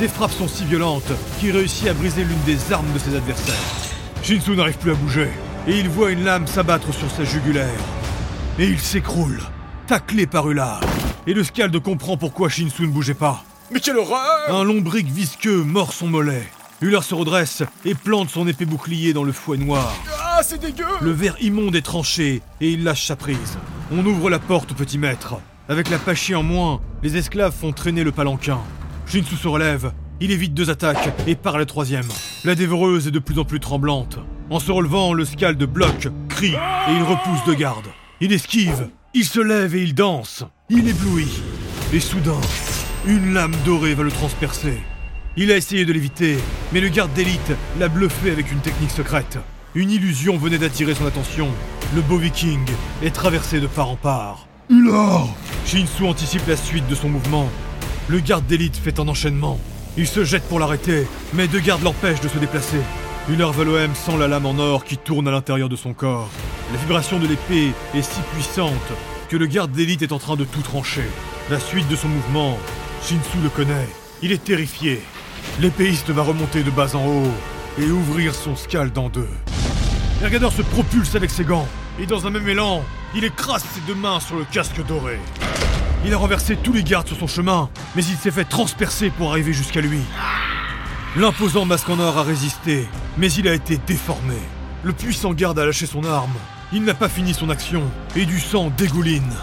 Ses 0.02 0.08
frappes 0.08 0.32
sont 0.32 0.48
si 0.48 0.66
violentes 0.66 1.12
qu'il 1.40 1.56
réussit 1.56 1.88
à 1.88 1.94
briser 1.94 2.24
l'une 2.24 2.42
des 2.44 2.74
armes 2.74 2.92
de 2.92 2.98
ses 2.98 3.16
adversaires. 3.16 3.54
Shinsu 4.24 4.56
n'arrive 4.56 4.80
plus 4.80 4.90
à 4.90 4.96
bouger, 4.96 5.30
et 5.68 5.78
il 5.78 5.90
voit 5.90 6.10
une 6.10 6.24
lame 6.24 6.48
s'abattre 6.48 6.92
sur 6.92 7.08
sa 7.12 7.24
jugulaire. 7.24 7.70
Et 8.58 8.66
il 8.66 8.80
s'écroule, 8.80 9.40
taclé 9.86 10.26
par 10.26 10.50
Ular. 10.50 10.82
Et 11.28 11.36
le 11.36 11.44
Scald 11.44 11.80
comprend 11.84 12.18
pourquoi 12.18 12.50
Shinsu 12.50 12.88
ne 12.88 12.92
bougeait 12.92 13.14
pas. 13.14 13.44
Mais 13.72 13.80
quelle 13.80 13.98
horreur 13.98 14.50
Un 14.50 14.64
lombric 14.64 15.06
visqueux 15.06 15.62
mord 15.62 15.94
son 15.94 16.08
mollet. 16.08 16.48
Ular 16.82 17.04
se 17.04 17.14
redresse 17.14 17.62
et 17.86 17.94
plante 17.94 18.32
son 18.32 18.48
épée 18.48 18.66
bouclier 18.66 19.14
dans 19.14 19.24
le 19.24 19.32
fouet 19.32 19.60
noir. 19.60 19.94
Ah, 20.20 20.42
c'est 20.42 20.60
dégueu 20.60 20.88
Le 21.00 21.12
verre 21.12 21.36
immonde 21.42 21.76
est 21.76 21.86
tranché 21.86 22.42
et 22.60 22.72
il 22.72 22.84
lâche 22.84 23.06
sa 23.06 23.16
prise. 23.16 23.60
On 23.92 24.04
ouvre 24.04 24.32
la 24.32 24.40
porte 24.40 24.72
au 24.72 24.74
petit 24.74 24.98
maître. 24.98 25.36
Avec 25.70 25.92
la 25.92 26.00
pachie 26.00 26.34
en 26.34 26.42
moins, 26.42 26.82
les 27.04 27.18
esclaves 27.18 27.54
font 27.54 27.72
traîner 27.72 28.04
le 28.04 28.12
palanquin. 28.12 28.62
Shinsu 29.12 29.36
se 29.36 29.50
relève, 29.50 29.92
il 30.22 30.32
évite 30.32 30.54
deux 30.54 30.70
attaques 30.70 31.10
et 31.28 31.36
part 31.36 31.58
la 31.58 31.66
troisième. 31.66 32.08
La 32.46 32.56
dévoreuse 32.56 33.08
est 33.08 33.12
de 33.12 33.20
plus 33.20 33.40
en 33.40 33.44
plus 33.44 33.60
tremblante. 33.60 34.20
En 34.50 34.62
se 34.62 34.72
relevant, 34.72 35.12
le 35.12 35.26
scalde 35.26 35.62
bloque, 35.66 36.08
crie 36.30 36.54
et 36.54 36.94
il 36.94 37.04
repousse 37.04 37.44
deux 37.46 37.56
gardes. 37.56 37.90
Il 38.22 38.32
esquive, 38.32 38.88
il 39.14 39.26
se 39.26 39.42
lève 39.42 39.76
et 39.76 39.84
il 39.84 39.94
danse. 39.96 40.46
Il 40.70 40.88
éblouit. 40.88 41.42
Et 41.92 42.00
soudain, 42.00 42.40
une 43.06 43.34
lame 43.34 43.54
dorée 43.66 43.96
va 43.96 44.04
le 44.04 44.12
transpercer. 44.12 44.80
Il 45.36 45.52
a 45.52 45.58
essayé 45.58 45.84
de 45.84 45.92
l'éviter, 45.92 46.38
mais 46.72 46.80
le 46.80 46.88
garde 46.88 47.12
d'élite 47.12 47.52
l'a 47.80 47.90
bluffé 47.90 48.32
avec 48.32 48.50
une 48.50 48.62
technique 48.62 48.92
secrète. 48.92 49.40
Une 49.76 49.92
illusion 49.92 50.38
venait 50.38 50.58
d'attirer 50.58 50.96
son 50.96 51.06
attention. 51.06 51.50
Le 51.94 52.02
beau 52.02 52.16
viking 52.16 52.66
est 53.04 53.14
traversé 53.14 53.60
de 53.60 53.68
part 53.68 53.90
en 53.90 53.98
part. 53.98 54.48
Ular 54.70 55.28
Shinsu 55.66 56.06
anticipe 56.06 56.48
la 56.48 56.56
suite 56.56 56.88
de 56.88 56.96
son 56.96 57.10
mouvement. 57.10 57.50
Le 58.10 58.20
garde 58.20 58.46
d'élite 58.46 58.76
fait 58.76 59.00
un 59.00 59.08
enchaînement. 59.08 59.60
Il 59.98 60.08
se 60.08 60.24
jette 60.24 60.44
pour 60.44 60.60
l'arrêter, 60.60 61.08
mais 61.34 61.48
deux 61.48 61.60
gardes 61.60 61.84
l'empêchent 61.84 62.22
de 62.22 62.28
se 62.28 62.38
déplacer. 62.40 62.80
Ular 63.30 63.52
Valoem 63.52 63.94
sent 63.94 64.18
la 64.18 64.28
lame 64.28 64.46
en 64.46 64.58
or 64.58 64.84
qui 64.84 64.98
tourne 64.98 65.28
à 65.28 65.32
l'intérieur 65.32 65.70
de 65.70 65.76
son 65.76 65.94
corps. 65.94 66.30
La 66.74 66.80
vibration 66.80 67.20
de 67.20 67.28
l'épée 67.28 67.72
est 67.94 68.02
si 68.02 68.20
puissante 68.34 68.74
que 69.30 69.38
le 69.38 69.46
garde 69.46 69.72
d'élite 69.72 70.02
est 70.02 70.12
en 70.12 70.20
train 70.20 70.36
de 70.36 70.44
tout 70.44 70.62
trancher. 70.62 71.06
La 71.50 71.60
suite 71.60 71.88
de 71.88 71.96
son 71.96 72.08
mouvement, 72.08 72.58
Shinsu 73.04 73.38
le 73.44 73.50
connaît. 73.50 73.88
Il 74.22 74.32
est 74.32 74.44
terrifié. 74.44 75.02
L'épéiste 75.60 76.10
va 76.10 76.24
remonter 76.24 76.64
de 76.64 76.72
bas 76.72 76.96
en 76.96 77.06
haut 77.06 77.32
et 77.80 77.90
ouvrir 77.90 78.34
son 78.36 78.56
scalde 78.56 78.98
en 78.98 79.10
deux. 79.10 79.30
Ergador 80.22 80.52
se 80.52 80.62
propulse 80.62 81.16
avec 81.16 81.30
ses 81.30 81.44
gants, 81.44 81.68
et 82.00 82.06
dans 82.06 82.28
un 82.28 82.30
même 82.30 82.48
élan, 82.48 82.84
il 83.16 83.24
écrase 83.24 83.64
ses 83.64 83.82
deux 83.82 84.00
mains 84.00 84.20
sur 84.20 84.36
le 84.36 84.46
casque 84.46 84.86
doré. 84.86 85.20
Il 86.04 86.14
a 86.16 86.18
renversé 86.18 86.56
tous 86.56 86.74
les 86.74 86.84
gardes 86.84 87.08
sur 87.08 87.18
son 87.18 87.28
chemin, 87.28 87.70
mais 87.96 88.04
il 88.04 88.18
s'est 88.18 88.32
fait 88.32 88.44
transpercer 88.44 89.12
pour 89.12 89.30
arriver 89.30 89.54
jusqu'à 89.54 89.82
lui. 89.82 90.00
L'imposant 91.16 91.66
masque 91.66 91.90
en 91.90 92.00
or 92.00 92.18
a 92.18 92.24
résisté, 92.24 92.88
mais 93.18 93.32
il 93.32 93.48
a 93.48 93.54
été 93.54 93.78
déformé. 93.86 94.38
Le 94.84 94.94
puissant 94.94 95.34
garde 95.34 95.60
a 95.60 95.66
lâché 95.66 95.86
son 95.86 96.04
arme. 96.04 96.34
Il 96.74 96.84
n'a 96.84 96.96
pas 96.96 97.08
fini 97.08 97.36
son 97.36 97.52
action, 97.52 97.84
et 98.16 98.26
du 98.26 98.40
sang 98.40 98.72
dégouline. 98.76 99.34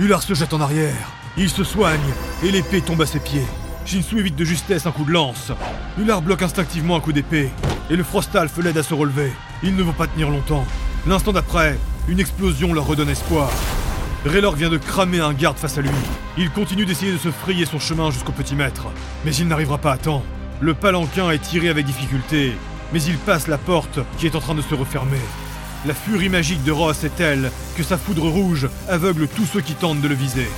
Ular 0.00 0.22
se 0.22 0.34
jette 0.34 0.54
en 0.54 0.60
arrière. 0.60 1.12
Il 1.36 1.50
se 1.50 1.62
soigne, 1.62 2.00
et 2.42 2.50
l'épée 2.50 2.80
tombe 2.80 3.02
à 3.02 3.06
ses 3.06 3.20
pieds. 3.20 3.46
Shinsu 3.86 4.18
évite 4.18 4.36
de 4.36 4.44
justesse 4.44 4.86
un 4.86 4.90
coup 4.90 5.04
de 5.04 5.12
lance. 5.12 5.52
Ular 5.98 6.20
bloque 6.20 6.42
instinctivement 6.42 6.96
un 6.96 7.00
coup 7.00 7.12
d'épée, 7.12 7.50
et 7.90 7.96
le 7.96 8.02
Frostalf 8.02 8.56
l'aide 8.58 8.78
à 8.78 8.82
se 8.82 8.94
relever. 8.94 9.32
Ils 9.62 9.76
ne 9.76 9.84
vont 9.84 9.92
pas 9.92 10.08
tenir 10.08 10.30
longtemps. 10.30 10.66
L'instant 11.06 11.32
d'après, 11.32 11.78
une 12.08 12.18
explosion 12.18 12.72
leur 12.72 12.86
redonne 12.86 13.08
espoir. 13.08 13.50
Raylor 14.26 14.56
vient 14.56 14.68
de 14.68 14.78
cramer 14.78 15.20
un 15.20 15.32
garde 15.32 15.58
face 15.58 15.78
à 15.78 15.80
lui. 15.80 15.90
Il 16.36 16.50
continue 16.50 16.84
d'essayer 16.84 17.12
de 17.12 17.18
se 17.18 17.30
frayer 17.30 17.64
son 17.64 17.78
chemin 17.78 18.10
jusqu'au 18.10 18.32
petit 18.32 18.56
maître, 18.56 18.88
mais 19.24 19.34
il 19.34 19.46
n'arrivera 19.46 19.78
pas 19.78 19.92
à 19.92 19.96
temps. 19.96 20.24
Le 20.60 20.74
palanquin 20.74 21.30
est 21.30 21.38
tiré 21.38 21.68
avec 21.68 21.86
difficulté, 21.86 22.52
mais 22.92 23.00
il 23.00 23.16
passe 23.16 23.46
la 23.46 23.58
porte 23.58 24.00
qui 24.18 24.26
est 24.26 24.34
en 24.34 24.40
train 24.40 24.56
de 24.56 24.60
se 24.60 24.74
refermer. 24.74 25.20
La 25.86 25.94
furie 25.94 26.28
magique 26.28 26.64
de 26.64 26.72
Ross 26.72 27.04
est 27.04 27.14
telle 27.14 27.52
que 27.76 27.84
sa 27.84 27.96
foudre 27.96 28.28
rouge 28.28 28.68
aveugle 28.88 29.28
tous 29.28 29.46
ceux 29.46 29.60
qui 29.60 29.74
tentent 29.74 30.00
de 30.00 30.08
le 30.08 30.16
viser. 30.16 30.48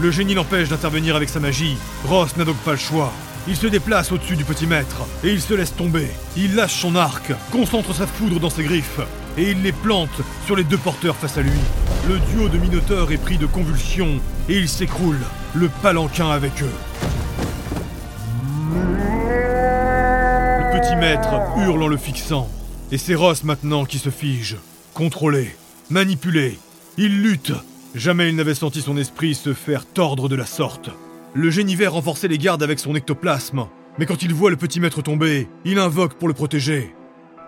Le 0.00 0.10
génie 0.10 0.34
l'empêche 0.34 0.70
d'intervenir 0.70 1.14
avec 1.14 1.28
sa 1.28 1.40
magie. 1.40 1.76
Ross 2.06 2.38
n'a 2.38 2.46
donc 2.46 2.56
pas 2.58 2.72
le 2.72 2.78
choix. 2.78 3.12
Il 3.46 3.56
se 3.56 3.66
déplace 3.66 4.12
au-dessus 4.12 4.36
du 4.36 4.44
petit 4.44 4.66
maître 4.66 5.02
et 5.22 5.30
il 5.30 5.42
se 5.42 5.52
laisse 5.52 5.76
tomber. 5.76 6.08
Il 6.38 6.54
lâche 6.54 6.80
son 6.80 6.96
arc, 6.96 7.32
concentre 7.52 7.94
sa 7.94 8.06
foudre 8.06 8.40
dans 8.40 8.50
ses 8.50 8.64
griffes 8.64 9.00
et 9.40 9.52
il 9.52 9.62
les 9.62 9.72
plante 9.72 10.20
sur 10.44 10.54
les 10.54 10.64
deux 10.64 10.76
porteurs 10.76 11.16
face 11.16 11.38
à 11.38 11.42
lui. 11.42 11.50
Le 12.08 12.18
duo 12.30 12.48
de 12.48 12.58
Minotaurs 12.58 13.10
est 13.10 13.16
pris 13.16 13.38
de 13.38 13.46
convulsions 13.46 14.20
et 14.50 14.58
il 14.58 14.68
s'écroule, 14.68 15.18
le 15.54 15.70
palanquin 15.82 16.28
avec 16.28 16.62
eux. 16.62 16.74
Le 20.58 20.80
petit 20.80 20.94
maître 20.96 21.34
hurle 21.56 21.82
en 21.82 21.88
le 21.88 21.96
fixant, 21.96 22.50
et 22.92 22.98
c'est 22.98 23.14
Ross 23.14 23.42
maintenant 23.44 23.86
qui 23.86 23.98
se 23.98 24.10
fige. 24.10 24.58
Contrôlé, 24.92 25.56
manipulé, 25.88 26.58
il 26.98 27.22
lutte. 27.22 27.52
Jamais 27.94 28.28
il 28.28 28.36
n'avait 28.36 28.54
senti 28.54 28.82
son 28.82 28.98
esprit 28.98 29.34
se 29.34 29.54
faire 29.54 29.86
tordre 29.86 30.28
de 30.28 30.36
la 30.36 30.46
sorte. 30.46 30.90
Le 31.32 31.50
génie 31.50 31.82
renforçait 31.86 32.28
les 32.28 32.38
gardes 32.38 32.62
avec 32.62 32.78
son 32.78 32.94
ectoplasme, 32.94 33.66
mais 33.98 34.04
quand 34.04 34.22
il 34.22 34.34
voit 34.34 34.50
le 34.50 34.56
petit 34.56 34.80
maître 34.80 35.00
tomber, 35.00 35.48
il 35.64 35.78
invoque 35.78 36.14
pour 36.14 36.28
le 36.28 36.34
protéger. 36.34 36.94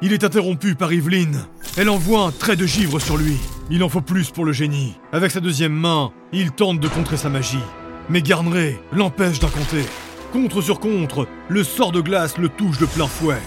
Il 0.05 0.13
est 0.13 0.25
interrompu 0.25 0.75
par 0.75 0.93
Yveline. 0.93 1.45
Elle 1.77 1.89
envoie 1.89 2.25
un 2.25 2.33
trait 2.33 2.57
de 2.57 2.67
givre 2.67 3.01
sur 3.01 3.17
lui. 3.17 3.37
Il 3.71 3.85
en 3.85 3.89
faut 3.89 4.01
plus 4.01 4.31
pour 4.31 4.45
le 4.45 4.53
génie. 4.53 4.99
Avec 5.13 5.31
sa 5.31 5.39
deuxième 5.39 5.73
main, 5.73 6.11
il 6.33 6.51
tente 6.51 6.81
de 6.81 6.89
contrer 6.89 7.17
sa 7.17 7.29
magie. 7.29 7.63
Mais 8.11 8.21
Garnray 8.21 8.81
l'empêche 8.93 9.39
d'incanter. 9.39 9.85
Contre 10.33 10.61
sur 10.61 10.81
contre, 10.81 11.29
le 11.49 11.63
sort 11.63 11.93
de 11.93 12.01
glace 12.01 12.37
le 12.37 12.49
touche 12.49 12.79
de 12.79 12.87
plein 12.87 13.07
fouet. 13.07 13.41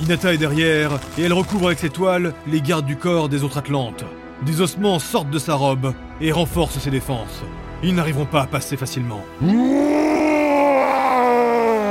Inata 0.00 0.32
est 0.32 0.38
derrière, 0.38 0.92
et 1.18 1.22
elle 1.24 1.34
recouvre 1.34 1.66
avec 1.66 1.78
ses 1.78 1.90
toiles 1.90 2.32
les 2.46 2.62
gardes 2.62 2.86
du 2.86 2.96
corps 2.96 3.28
des 3.28 3.44
autres 3.44 3.58
Atlantes. 3.58 4.06
Des 4.46 4.62
ossements 4.62 5.00
sortent 5.00 5.30
de 5.30 5.38
sa 5.38 5.56
robe 5.56 5.92
et 6.22 6.32
renforcent 6.32 6.78
ses 6.78 6.90
défenses. 6.90 7.42
Ils 7.82 7.94
n'arriveront 7.94 8.24
pas 8.24 8.42
à 8.42 8.46
passer 8.46 8.78
facilement. 8.78 9.22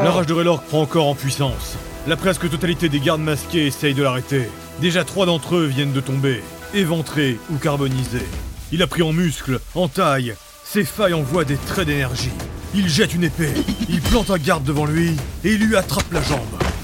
La 0.02 0.10
rage 0.10 0.26
de 0.26 0.34
Raylork 0.34 0.66
prend 0.66 0.82
encore 0.82 1.06
en 1.06 1.14
puissance. 1.14 1.78
La 2.08 2.16
presque 2.16 2.50
totalité 2.50 2.88
des 2.88 3.02
gardes 3.02 3.20
masqués 3.20 3.68
essayent 3.68 3.94
de 3.94 4.02
l'arrêter. 4.02 4.48
Déjà 4.80 5.04
trois 5.04 5.26
d'entre 5.26 5.58
eux 5.58 5.66
viennent 5.66 5.92
de 5.92 6.00
tomber, 6.00 6.42
éventrés 6.74 7.38
ou 7.52 7.58
carbonisés. 7.58 8.26
Il 8.72 8.82
a 8.82 8.88
pris 8.88 9.02
en 9.02 9.12
muscle, 9.12 9.60
en 9.76 9.90
taille, 9.90 10.34
ses 10.64 10.86
failles 10.86 11.14
envoient 11.14 11.44
des 11.44 11.58
traits 11.58 11.88
d'énergie. 11.88 12.32
Il 12.74 12.88
jette 12.88 13.14
une 13.14 13.26
épée, 13.26 13.52
il 13.90 14.00
plante 14.02 14.30
un 14.30 14.38
garde 14.38 14.64
devant 14.64 14.86
lui 14.86 15.18
et 15.44 15.52
il 15.52 15.68
lui 15.68 15.76
attrape 15.76 16.10
la 16.14 16.22
jambe. 16.22 16.40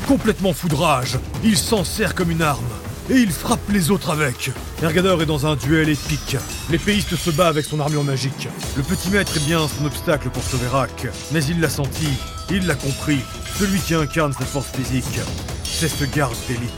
Complètement 0.09 0.51
foudrage, 0.51 1.17
il 1.45 1.57
s'en 1.57 1.85
sert 1.85 2.15
comme 2.15 2.31
une 2.31 2.41
arme 2.41 2.61
et 3.09 3.15
il 3.15 3.31
frappe 3.31 3.69
les 3.69 3.91
autres 3.91 4.09
avec. 4.09 4.51
Ergador 4.83 5.21
est 5.21 5.25
dans 5.25 5.47
un 5.47 5.55
duel 5.55 5.87
épique. 5.87 6.35
L'épéiste 6.69 7.15
se 7.15 7.31
bat 7.31 7.47
avec 7.47 7.63
son 7.63 7.79
armure 7.79 8.03
magique. 8.03 8.49
Le 8.75 8.83
petit 8.83 9.09
maître 9.11 9.37
est 9.37 9.45
bien 9.45 9.65
son 9.69 9.85
obstacle 9.85 10.29
pour 10.29 10.43
sauver 10.43 10.67
Rak, 10.67 11.07
mais 11.31 11.41
il 11.45 11.61
l'a 11.61 11.69
senti, 11.69 12.09
il 12.51 12.67
l'a 12.67 12.75
compris. 12.75 13.19
Celui 13.57 13.79
qui 13.79 13.93
incarne 13.95 14.33
sa 14.33 14.43
force 14.43 14.67
physique, 14.71 15.21
c'est 15.63 15.87
ce 15.87 16.03
garde 16.03 16.35
d'élite. 16.49 16.69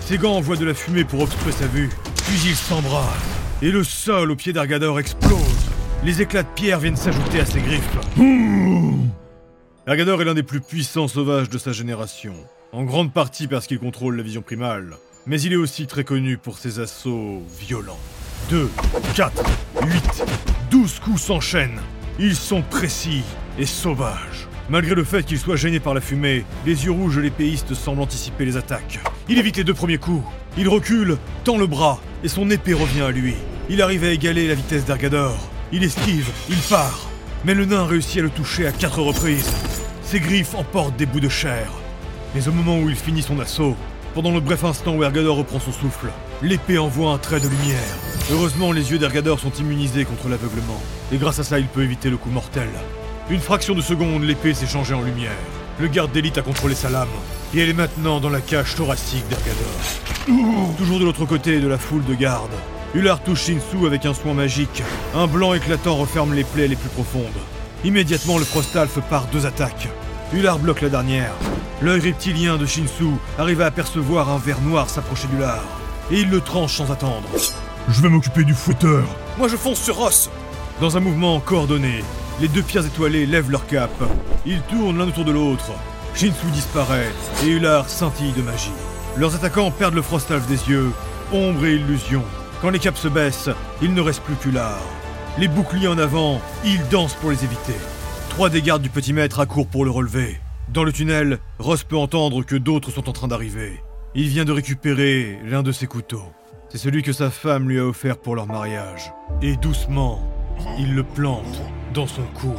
Ses 0.00 0.18
gants 0.18 0.34
envoient 0.34 0.56
de 0.56 0.64
la 0.64 0.74
fumée 0.74 1.04
pour 1.04 1.20
obstruer 1.20 1.52
sa 1.52 1.68
vue, 1.68 1.90
puis 2.26 2.36
il 2.44 2.56
s'embrase. 2.56 3.04
Et 3.62 3.70
le 3.70 3.84
sol 3.84 4.32
au 4.32 4.36
pied 4.36 4.52
d'Argador 4.52 4.98
explose. 4.98 5.40
Les 6.02 6.22
éclats 6.22 6.42
de 6.42 6.48
pierre 6.56 6.80
viennent 6.80 6.96
s'ajouter 6.96 7.38
à 7.38 7.46
ses 7.46 7.60
griffes. 7.60 7.98
Ergador 9.86 10.20
est 10.20 10.24
l'un 10.24 10.34
des 10.34 10.42
plus 10.42 10.60
puissants 10.60 11.06
sauvages 11.06 11.50
de 11.50 11.58
sa 11.58 11.70
génération, 11.70 12.34
en 12.72 12.82
grande 12.82 13.12
partie 13.12 13.46
parce 13.46 13.68
qu'il 13.68 13.78
contrôle 13.78 14.16
la 14.16 14.24
vision 14.24 14.42
primale, 14.42 14.96
mais 15.26 15.40
il 15.40 15.52
est 15.52 15.56
aussi 15.56 15.86
très 15.86 16.04
connu 16.04 16.36
pour 16.36 16.58
ses 16.58 16.80
assauts 16.80 17.42
violents. 17.58 17.98
2, 18.50 18.70
4, 19.14 19.42
8, 19.82 20.24
12 20.70 21.00
coups 21.00 21.22
s'enchaînent. 21.22 21.80
Ils 22.18 22.36
sont 22.36 22.62
précis 22.62 23.22
et 23.58 23.66
sauvages. 23.66 24.48
Malgré 24.68 24.94
le 24.94 25.04
fait 25.04 25.24
qu'il 25.24 25.38
soit 25.38 25.56
gêné 25.56 25.80
par 25.80 25.94
la 25.94 26.00
fumée, 26.00 26.44
les 26.66 26.84
yeux 26.84 26.90
rouges 26.90 27.16
de 27.16 27.22
l'épéiste 27.22 27.74
semblent 27.74 28.02
anticiper 28.02 28.44
les 28.44 28.56
attaques. 28.56 29.00
Il 29.28 29.38
évite 29.38 29.56
les 29.56 29.64
deux 29.64 29.74
premiers 29.74 29.98
coups. 29.98 30.24
Il 30.56 30.68
recule, 30.68 31.18
tend 31.44 31.58
le 31.58 31.66
bras, 31.66 32.00
et 32.22 32.28
son 32.28 32.50
épée 32.50 32.74
revient 32.74 33.02
à 33.02 33.10
lui. 33.10 33.34
Il 33.68 33.82
arrive 33.82 34.04
à 34.04 34.10
égaler 34.10 34.46
la 34.46 34.54
vitesse 34.54 34.84
d'Argador. 34.84 35.36
Il 35.72 35.84
esquive, 35.84 36.28
il 36.48 36.58
part. 36.58 37.08
Mais 37.44 37.54
le 37.54 37.64
nain 37.64 37.84
réussit 37.84 38.18
à 38.18 38.22
le 38.22 38.30
toucher 38.30 38.66
à 38.66 38.72
quatre 38.72 39.00
reprises. 39.00 39.50
Ses 40.02 40.20
griffes 40.20 40.54
emportent 40.54 40.96
des 40.96 41.06
bouts 41.06 41.20
de 41.20 41.28
chair. 41.28 41.70
Mais 42.34 42.46
au 42.48 42.52
moment 42.52 42.78
où 42.78 42.88
il 42.88 42.96
finit 42.96 43.22
son 43.22 43.40
assaut, 43.40 43.76
pendant 44.14 44.30
le 44.30 44.40
bref 44.40 44.64
instant 44.64 44.94
où 44.94 45.02
Ergador 45.02 45.36
reprend 45.36 45.58
son 45.58 45.72
souffle, 45.72 46.06
l'épée 46.40 46.78
envoie 46.78 47.12
un 47.12 47.18
trait 47.18 47.40
de 47.40 47.48
lumière. 47.48 47.78
Heureusement, 48.32 48.72
les 48.72 48.92
yeux 48.92 48.98
d'Ergador 48.98 49.40
sont 49.40 49.52
immunisés 49.52 50.04
contre 50.04 50.28
l'aveuglement, 50.28 50.80
et 51.12 51.16
grâce 51.16 51.40
à 51.40 51.44
ça, 51.44 51.58
il 51.58 51.66
peut 51.66 51.82
éviter 51.82 52.10
le 52.10 52.16
coup 52.16 52.30
mortel. 52.30 52.68
Une 53.28 53.40
fraction 53.40 53.74
de 53.74 53.82
seconde, 53.82 54.22
l'épée 54.22 54.54
s'est 54.54 54.66
changée 54.66 54.94
en 54.94 55.02
lumière. 55.02 55.32
Le 55.80 55.88
garde 55.88 56.12
d'élite 56.12 56.38
a 56.38 56.42
contrôlé 56.42 56.74
sa 56.74 56.90
lame, 56.90 57.08
et 57.54 57.60
elle 57.60 57.70
est 57.70 57.74
maintenant 57.74 58.20
dans 58.20 58.30
la 58.30 58.40
cage 58.40 58.76
thoracique 58.76 59.24
d'Ergador. 59.28 60.76
Toujours 60.78 61.00
de 61.00 61.04
l'autre 61.04 61.26
côté 61.26 61.60
de 61.60 61.68
la 61.68 61.78
foule 61.78 62.04
de 62.04 62.14
gardes, 62.14 62.54
Ular 62.94 63.20
touche 63.20 63.46
Shinsu 63.46 63.86
avec 63.86 64.06
un 64.06 64.14
soin 64.14 64.34
magique. 64.34 64.82
Un 65.16 65.26
blanc 65.26 65.52
éclatant 65.52 65.96
referme 65.96 66.32
les 66.32 66.44
plaies 66.44 66.68
les 66.68 66.76
plus 66.76 66.88
profondes. 66.90 67.24
Immédiatement, 67.84 68.38
le 68.38 68.44
Frostalf 68.44 69.00
part 69.10 69.26
deux 69.32 69.46
attaques. 69.46 69.88
Ular 70.32 70.60
bloque 70.60 70.80
la 70.80 70.90
dernière. 70.90 71.34
L'œil 71.84 72.00
reptilien 72.00 72.56
de 72.56 72.64
Shinsu 72.64 73.10
arrive 73.38 73.60
à 73.60 73.66
apercevoir 73.66 74.30
un 74.30 74.38
ver 74.38 74.58
noir 74.62 74.88
s'approcher 74.88 75.28
d'Ular. 75.28 75.62
Et 76.10 76.20
il 76.20 76.30
le 76.30 76.40
tranche 76.40 76.78
sans 76.78 76.90
attendre. 76.90 77.28
Je 77.90 78.00
vais 78.00 78.08
m'occuper 78.08 78.42
du 78.42 78.54
fouetteur. 78.54 79.04
Moi 79.36 79.48
je 79.48 79.56
fonce 79.56 79.80
sur 79.80 79.96
Ross 79.96 80.30
Dans 80.80 80.96
un 80.96 81.00
mouvement 81.00 81.40
coordonné, 81.40 82.02
les 82.40 82.48
deux 82.48 82.62
pierres 82.62 82.86
étoilées 82.86 83.26
lèvent 83.26 83.50
leur 83.50 83.66
cap. 83.66 83.90
Ils 84.46 84.62
tournent 84.62 84.96
l'un 84.96 85.08
autour 85.08 85.26
de 85.26 85.32
l'autre. 85.32 85.72
Shinsu 86.14 86.46
disparaît 86.54 87.12
et 87.44 87.48
Ular 87.48 87.90
scintille 87.90 88.32
de 88.32 88.40
magie. 88.40 88.72
Leurs 89.18 89.34
attaquants 89.34 89.70
perdent 89.70 89.96
le 89.96 90.00
Frostalf 90.00 90.46
des 90.46 90.70
yeux, 90.70 90.90
ombre 91.34 91.66
et 91.66 91.74
illusion. 91.74 92.22
Quand 92.62 92.70
les 92.70 92.78
caps 92.78 92.98
se 92.98 93.08
baissent, 93.08 93.50
il 93.82 93.92
ne 93.92 94.00
reste 94.00 94.22
plus 94.22 94.36
qu'Ular. 94.36 94.80
Les 95.36 95.48
boucliers 95.48 95.88
en 95.88 95.98
avant, 95.98 96.40
ils 96.64 96.88
dansent 96.88 97.12
pour 97.20 97.30
les 97.30 97.44
éviter. 97.44 97.76
Trois 98.30 98.48
des 98.48 98.62
gardes 98.62 98.80
du 98.80 98.88
petit 98.88 99.12
maître 99.12 99.38
accourent 99.38 99.66
pour 99.66 99.84
le 99.84 99.90
relever. 99.90 100.40
Dans 100.68 100.84
le 100.84 100.92
tunnel, 100.92 101.38
Ross 101.58 101.84
peut 101.84 101.96
entendre 101.96 102.42
que 102.42 102.56
d'autres 102.56 102.90
sont 102.90 103.08
en 103.08 103.12
train 103.12 103.28
d'arriver. 103.28 103.82
Il 104.14 104.28
vient 104.28 104.44
de 104.44 104.52
récupérer 104.52 105.38
l'un 105.44 105.62
de 105.62 105.72
ses 105.72 105.86
couteaux. 105.86 106.32
C'est 106.68 106.78
celui 106.78 107.02
que 107.02 107.12
sa 107.12 107.30
femme 107.30 107.68
lui 107.68 107.78
a 107.78 107.86
offert 107.86 108.16
pour 108.16 108.34
leur 108.34 108.46
mariage. 108.46 109.12
Et 109.42 109.56
doucement, 109.56 110.28
il 110.78 110.94
le 110.94 111.04
plante 111.04 111.62
dans 111.92 112.06
son 112.06 112.24
cou. 112.34 112.54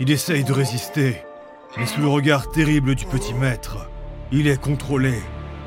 Il 0.00 0.10
essaye 0.10 0.44
de 0.44 0.52
résister, 0.52 1.22
mais 1.76 1.86
sous 1.86 2.00
le 2.00 2.08
regard 2.08 2.50
terrible 2.50 2.94
du 2.94 3.06
petit 3.06 3.34
maître, 3.34 3.88
il 4.30 4.46
est 4.46 4.60
contrôlé. 4.60 5.14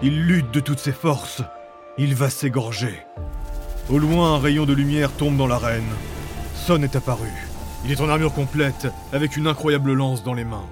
Il 0.04 0.26
lutte 0.26 0.52
de 0.52 0.60
toutes 0.60 0.80
ses 0.80 0.92
forces. 0.92 1.42
Il 1.98 2.16
va 2.16 2.30
s'égorger. 2.30 3.00
Au 3.90 3.98
loin, 3.98 4.36
un 4.36 4.40
rayon 4.40 4.66
de 4.66 4.74
lumière 4.74 5.12
tombe 5.12 5.38
dans 5.38 5.48
l'arène. 5.48 5.84
Son 6.54 6.84
est 6.84 6.96
apparu. 6.96 7.30
Il 7.86 7.92
est 7.92 8.02
en 8.02 8.10
armure 8.10 8.34
complète, 8.34 8.88
avec 9.14 9.36
une 9.36 9.48
incroyable 9.48 9.94
lance 9.94 10.24
dans 10.24 10.34
les 10.34 10.46
mains. 10.46 10.68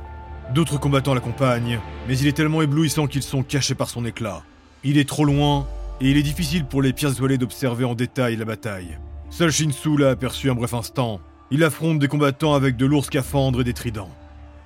D'autres 0.53 0.79
combattants 0.79 1.13
l'accompagnent, 1.13 1.79
mais 2.07 2.17
il 2.17 2.27
est 2.27 2.35
tellement 2.35 2.63
éblouissant 2.63 3.05
qu'ils 3.05 3.23
sont 3.23 3.43
cachés 3.43 3.75
par 3.75 3.89
son 3.89 4.03
éclat. 4.03 4.41
Il 4.83 4.97
est 4.97 5.07
trop 5.07 5.23
loin, 5.25 5.67
et 6.01 6.09
il 6.09 6.17
est 6.17 6.23
difficile 6.23 6.65
pour 6.65 6.81
les 6.81 6.91
pierres 6.91 7.11
d'observer 7.11 7.85
en 7.85 7.93
détail 7.93 8.35
la 8.35 8.45
bataille. 8.45 8.97
Seul 9.29 9.51
Shinsu 9.51 9.97
l'a 9.97 10.09
aperçu 10.09 10.49
un 10.49 10.55
bref 10.55 10.73
instant. 10.73 11.19
Il 11.51 11.63
affronte 11.63 11.99
des 11.99 12.07
combattants 12.07 12.55
avec 12.55 12.77
de 12.77 12.85
lourds 12.87 13.05
scaphandres 13.05 13.61
et 13.61 13.63
des 13.63 13.73
tridents. 13.73 14.09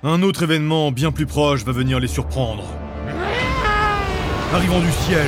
Un 0.02 0.22
autre 0.22 0.44
événement 0.44 0.90
bien 0.90 1.12
plus 1.12 1.26
proche 1.26 1.64
va 1.64 1.72
venir 1.72 2.00
les 2.00 2.08
surprendre. 2.08 2.64
Arrivant 4.54 4.80
du 4.80 4.90
ciel, 4.90 5.26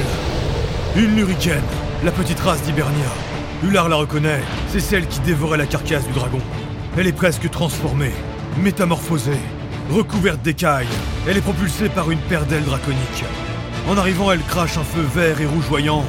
une 0.97 1.17
luricaine, 1.17 1.63
la 2.03 2.13
petite 2.13 2.41
race 2.41 2.63
d'Hibernia. 2.63 3.11
Ular 3.63 3.89
la 3.89 3.97
reconnaît, 3.97 4.41
c'est 4.69 4.81
celle 4.81 5.07
qui 5.07 5.21
dévorait 5.21 5.59
la 5.59 5.67
carcasse 5.67 6.07
du 6.07 6.13
dragon. 6.13 6.41
Elle 6.97 7.07
est 7.07 7.13
presque 7.13 7.51
transformée, 7.51 8.13
métamorphosée, 8.63 9.41
recouverte 9.91 10.43
d'écailles. 10.43 10.89
Elle 11.29 11.37
est 11.37 11.43
propulsée 11.43 11.89
par 11.89 12.11
une 12.11 12.19
paire 12.19 12.47
d'ailes 12.47 12.65
draconiques. 12.65 13.25
En 13.89 13.97
arrivant, 13.97 14.33
elle 14.33 14.43
crache 14.43 14.79
un 14.79 14.85
feu 14.85 15.07
vert 15.15 15.41
et 15.41 15.47
rougeoyant. 15.47 16.05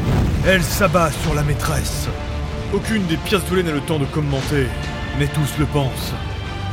Elle 0.45 0.63
s'abat 0.63 1.11
sur 1.11 1.33
la 1.33 1.43
maîtresse. 1.43 2.07
Aucune 2.73 3.05
des 3.05 3.17
pièces 3.17 3.43
étoilées 3.43 3.63
n'a 3.63 3.71
le 3.71 3.81
temps 3.81 3.99
de 3.99 4.05
commenter, 4.05 4.67
mais 5.19 5.27
tous 5.27 5.57
le 5.59 5.65
pensent. 5.65 6.13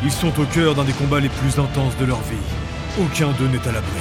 Ils 0.03 0.13
sont 0.13 0.39
au 0.41 0.45
cœur 0.45 0.75
d'un 0.75 0.85
des 0.85 0.93
combats 0.93 1.21
les 1.21 1.29
plus 1.29 1.59
intenses 1.59 1.97
de 1.99 2.05
leur 2.05 2.21
vie. 2.23 2.37
Aucun 3.01 3.29
d'eux 3.33 3.49
n'est 3.49 3.69
à 3.69 3.73
l'abri. 3.73 4.01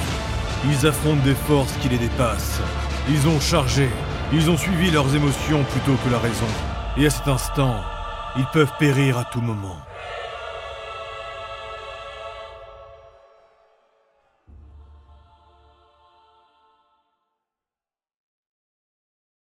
Ils 0.66 0.86
affrontent 0.86 1.24
des 1.24 1.34
forces 1.34 1.74
qui 1.82 1.88
les 1.88 1.98
dépassent. 1.98 2.60
Ils 3.08 3.28
ont 3.28 3.40
chargé, 3.40 3.88
Ils 4.32 4.50
ont 4.50 4.56
suivi 4.56 4.90
leurs 4.90 5.14
émotions 5.14 5.62
plutôt 5.64 5.96
que 6.04 6.10
la 6.10 6.18
raison. 6.18 6.46
Et 6.96 7.06
à 7.06 7.10
cet 7.10 7.28
instant, 7.28 7.76
ils 8.36 8.46
peuvent 8.46 8.72
périr 8.78 9.18
à 9.18 9.24
tout 9.24 9.42
moment. 9.42 9.83